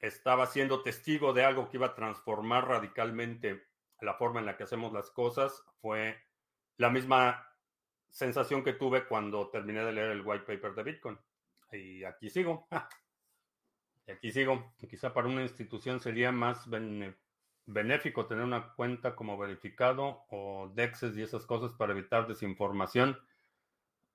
[0.00, 3.66] estaba siendo testigo de algo que iba a transformar radicalmente
[4.00, 6.16] la forma en la que hacemos las cosas fue
[6.76, 7.44] la misma
[8.10, 11.18] sensación que tuve cuando terminé de leer el white paper de Bitcoin.
[11.72, 12.68] Y aquí sigo.
[14.06, 14.72] Y aquí sigo.
[14.88, 16.66] Quizá para una institución sería más
[17.68, 23.18] benéfico tener una cuenta como verificado o DEXs y esas cosas para evitar desinformación.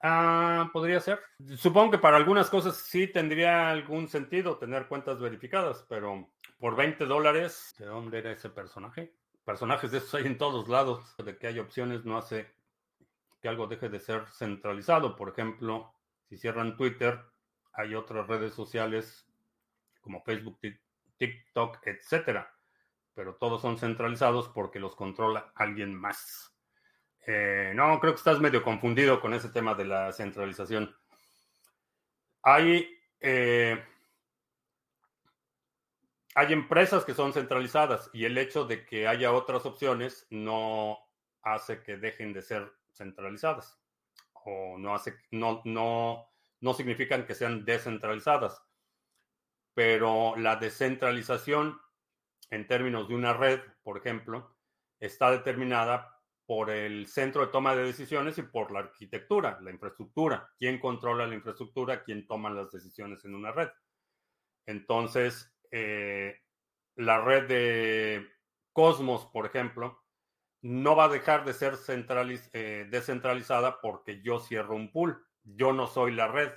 [0.02, 1.20] Ah, podría ser.
[1.56, 6.30] Supongo que para algunas cosas sí tendría algún sentido tener cuentas verificadas, pero
[6.60, 9.14] por 20 dólares, ¿de dónde era ese personaje?
[9.44, 11.16] personajes de esos hay en todos lados.
[11.18, 12.54] De que hay opciones no hace
[13.42, 15.16] que algo deje de ser centralizado.
[15.16, 15.94] Por ejemplo,
[16.30, 17.20] si cierran Twitter,
[17.74, 19.28] hay otras redes sociales
[20.02, 20.60] como Facebook,
[21.18, 22.54] TikTok, etcétera.
[23.14, 26.54] Pero todos son centralizados porque los controla alguien más.
[27.26, 30.96] Eh, no, creo que estás medio confundido con ese tema de la centralización.
[32.42, 32.90] Hay,
[33.22, 33.82] eh,
[36.36, 40.98] hay empresas que son centralizadas y el hecho de que haya otras opciones no
[41.42, 43.80] hace que dejen de ser centralizadas
[44.46, 48.62] o no, hace, no, no, no significan que sean descentralizadas.
[49.74, 51.80] Pero la descentralización
[52.50, 54.56] en términos de una red, por ejemplo,
[55.00, 60.50] está determinada por el centro de toma de decisiones y por la arquitectura, la infraestructura.
[60.58, 62.04] ¿Quién controla la infraestructura?
[62.04, 63.70] ¿Quién toma las decisiones en una red?
[64.66, 66.42] Entonces, eh,
[66.96, 68.28] la red de
[68.72, 70.04] Cosmos, por ejemplo,
[70.62, 71.78] no va a dejar de ser
[72.54, 75.26] eh, descentralizada porque yo cierro un pool.
[75.44, 76.52] Yo no soy la red,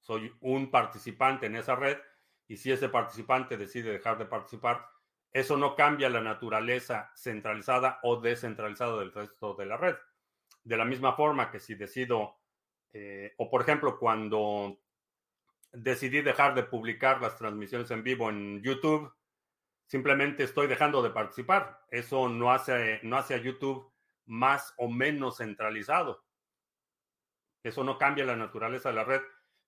[0.00, 1.98] soy un participante en esa red
[2.48, 4.86] y si ese participante decide dejar de participar,
[5.32, 9.96] eso no cambia la naturaleza centralizada o descentralizada del resto de la red.
[10.64, 12.36] De la misma forma que si decido,
[12.92, 14.78] eh, o por ejemplo, cuando
[15.72, 19.12] decidí dejar de publicar las transmisiones en vivo en YouTube,
[19.92, 21.84] Simplemente estoy dejando de participar.
[21.90, 23.92] Eso no hace, no hace a YouTube
[24.24, 26.24] más o menos centralizado.
[27.62, 29.20] Eso no cambia la naturaleza de la red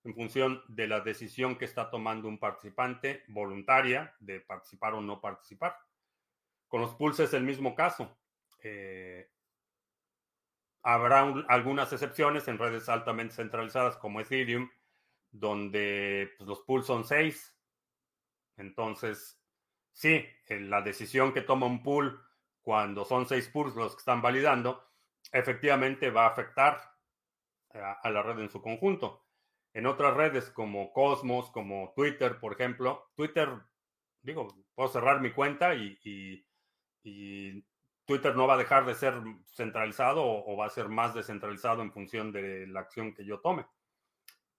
[0.05, 5.19] en función de la decisión que está tomando un participante voluntaria de participar o no
[5.19, 5.77] participar.
[6.67, 8.15] Con los pools es el mismo caso.
[8.63, 9.27] Eh,
[10.83, 14.69] habrá algunas excepciones en redes altamente centralizadas como Ethereum,
[15.31, 17.57] donde pues, los pools son seis.
[18.57, 19.41] Entonces,
[19.91, 22.21] sí, la decisión que toma un pool
[22.61, 24.87] cuando son seis pools los que están validando,
[25.31, 26.79] efectivamente va a afectar
[27.73, 29.24] a, la red en su conjunto.
[29.75, 33.49] En otras redes como Cosmos, como Twitter, por ejemplo, Twitter,
[34.21, 36.45] digo, puedo cerrar mi cuenta y,
[38.05, 39.15] Twitter no va a dejar de ser
[39.51, 43.65] centralizado o, va a ser más descentralizado en función de la acción que yo tome.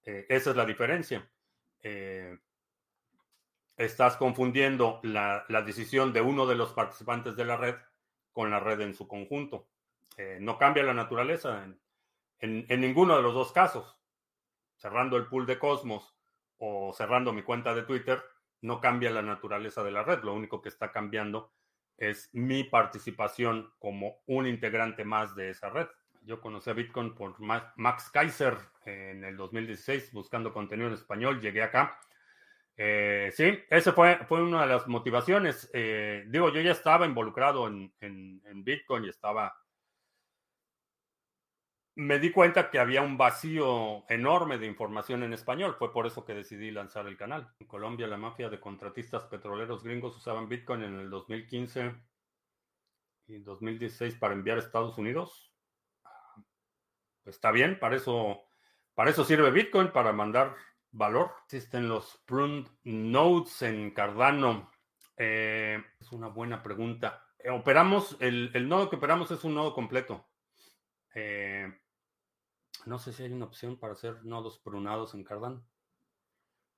[0.04, 1.26] Eh, esa es la diferencia.
[1.82, 2.36] Eh,
[3.78, 7.76] estás confundiendo la, decisión de uno de los participantes de la red
[8.32, 9.66] con la red en su conjunto.
[10.18, 11.64] Eh, no cambia la naturaleza
[12.38, 13.95] en, ninguno de los dos casos.
[14.76, 16.14] Cerrando el pool de Cosmos
[16.58, 18.22] o cerrando mi cuenta de Twitter,
[18.62, 20.22] no cambia la naturaleza de la red.
[20.22, 21.52] Lo único que está cambiando
[21.96, 25.88] es mi participación como un integrante más de esa red.
[26.22, 31.40] Yo conocí a Bitcoin por Max Kaiser en el 2016 buscando contenido en español.
[31.40, 31.98] Llegué acá
[32.78, 35.70] eh, sí, esa fue, fue una de las motivaciones.
[35.72, 39.56] Eh, digo, yo ya estaba involucrado en, Bitcoin y estaba...
[41.98, 45.76] Me di cuenta que había un vacío enorme de información en español.
[45.78, 47.50] Fue por eso que decidí lanzar el canal.
[47.58, 51.94] En Colombia, la mafia de contratistas petroleros gringos usaban Bitcoin en el 2015
[53.28, 55.54] y 2016 para enviar a Estados Unidos.
[57.24, 58.42] Está bien, para eso,
[58.94, 60.54] para eso sirve Bitcoin, para mandar
[60.92, 61.32] valor.
[61.44, 64.70] Existen los pruned nodes en Cardano.
[65.16, 67.26] Eh, es una buena pregunta.
[67.38, 70.28] Eh, operamos, el, nodo que operamos es un nodo completo.
[71.14, 71.72] Eh,
[72.86, 75.66] no sé si hay una opción para hacer nodos prunados en Cardano.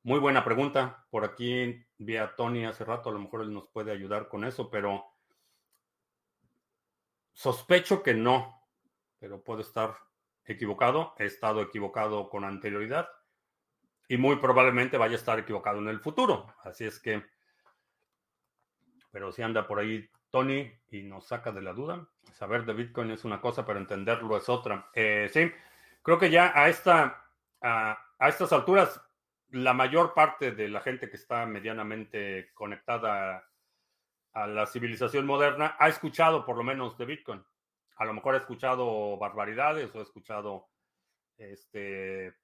[0.03, 1.07] Muy buena pregunta.
[1.11, 4.45] Por aquí vi a Tony hace rato, a lo mejor él nos puede ayudar con
[4.45, 5.05] eso, pero
[7.33, 8.63] sospecho que no,
[9.19, 9.99] pero puedo estar
[10.45, 11.15] equivocado.
[11.19, 13.09] He estado equivocado con anterioridad
[14.09, 16.47] y muy probablemente vaya a estar equivocado en el futuro.
[16.63, 17.23] Así es que,
[19.11, 23.11] pero si anda por ahí Tony y nos saca de la duda, saber de Bitcoin
[23.11, 24.89] es una cosa, pero entenderlo es otra.
[24.95, 25.51] Eh, sí,
[26.09, 27.23] creo que ya a, esta,
[27.61, 28.99] a, estas alturas,
[29.51, 33.47] la mayor parte de la gente que está medianamente conectada
[34.33, 37.45] a la civilización moderna ha escuchado por lo menos de Bitcoin.
[37.97, 40.71] A lo mejor ha escuchado barbaridades o ha escuchado
[41.37, 42.35] este,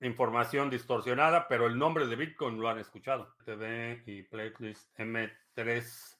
[0.00, 3.34] información distorsionada, pero el nombre de Bitcoin lo han escuchado.
[3.44, 6.18] TV y Playlist M3.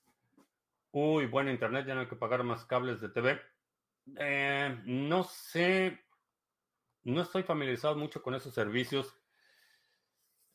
[0.91, 3.41] Uy, bueno, internet, ya no hay que pagar más cables de TV.
[4.19, 6.01] Eh, no sé,
[7.05, 9.17] no estoy familiarizado mucho con esos servicios.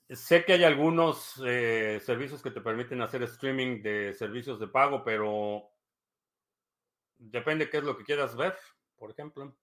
[0.10, 5.03] Sé que hay algunos eh, servicios que te permiten hacer streaming de servicios de pago,
[5.03, 5.72] pero
[7.18, 8.56] depende qué es lo que quieras ver,
[8.97, 9.58] por ejemplo.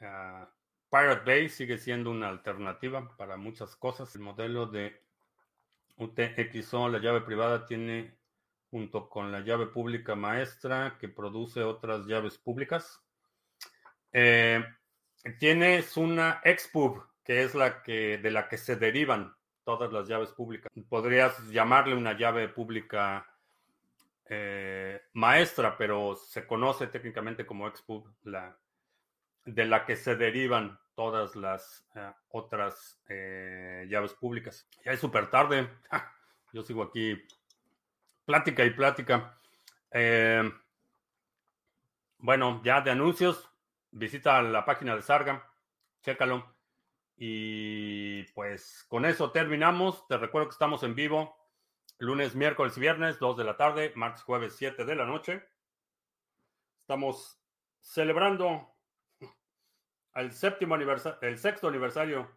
[0.00, 0.52] Ah,
[0.90, 4.14] Pirate Bay sigue siendo una alternativa para muchas cosas.
[4.16, 5.00] El modelo de
[5.96, 8.18] UTXO, la llave privada, tiene
[8.70, 13.02] junto con la llave pública maestra que produce otras llaves públicas.
[14.12, 14.64] Eh,
[15.38, 19.34] tienes una expub, que es la que de la que se derivan
[19.64, 20.70] todas las llaves públicas.
[20.88, 23.26] Podrías llamarle una llave pública
[24.24, 28.56] eh, maestra, pero se conoce técnicamente como expub, la,
[29.44, 34.68] de la que se derivan todas las eh, otras llaves públicas.
[34.84, 35.68] Ya es súper tarde.
[36.52, 37.22] Yo sigo aquí
[38.24, 39.38] plática y plática.
[42.20, 43.47] Bueno, ya de anuncios,
[43.90, 45.50] visita la página de Sarga,
[46.02, 46.54] chécalo.
[47.16, 50.06] Y pues con eso terminamos.
[50.06, 51.38] Te recuerdo que estamos en vivo
[51.98, 55.44] lunes, miércoles y viernes, 2 de la tarde, martes, jueves, 7 de la noche.
[56.80, 57.40] Estamos
[57.80, 58.72] celebrando
[60.14, 62.30] el séptimo aniversario, el sexto aniversario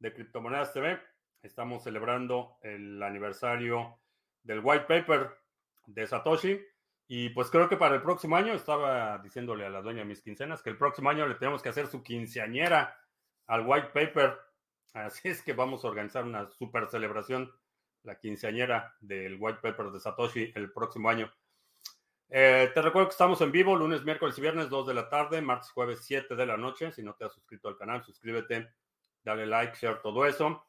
[0.00, 1.00] de Criptomonedas TV.
[1.42, 3.98] Estamos celebrando el aniversario
[4.42, 5.38] del white paper
[5.86, 6.60] de Satoshi.
[7.06, 10.22] Y pues creo que para el próximo año, estaba diciéndole a la dueña de mis
[10.22, 12.98] quincenas, que el próximo año le tenemos que hacer su quinceañera
[13.46, 14.38] al white paper.
[14.94, 17.52] Así es que vamos a organizar una super celebración,
[18.04, 21.32] la quinceañera del white paper de Satoshi el próximo año.
[22.30, 25.42] Eh, te recuerdo que estamos en vivo lunes, miércoles y viernes, 2 de la tarde,
[25.42, 26.90] martes, jueves, 7 de la noche.
[26.90, 28.72] Si no te has suscrito al canal, suscríbete,
[29.22, 30.64] dale like, share, todo eso.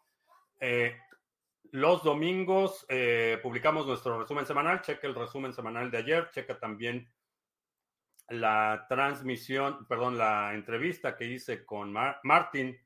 [0.59, 0.97] Eh,
[1.75, 4.81] los domingos eh, publicamos nuestro resumen semanal.
[4.81, 6.31] Checa el resumen semanal de ayer.
[6.31, 7.11] Checa también
[8.29, 12.79] la transmisión, perdón, la entrevista que hice con Martin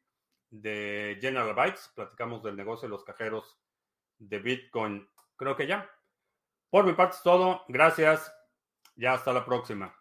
[0.49, 1.91] de General Bytes.
[1.95, 3.59] Platicamos del negocio de los cajeros
[4.17, 5.07] de Bitcoin.
[5.35, 5.87] Creo que ya.
[6.71, 7.65] Por mi parte es todo.
[7.67, 8.33] Gracias.
[8.95, 9.98] Ya hasta la próxima.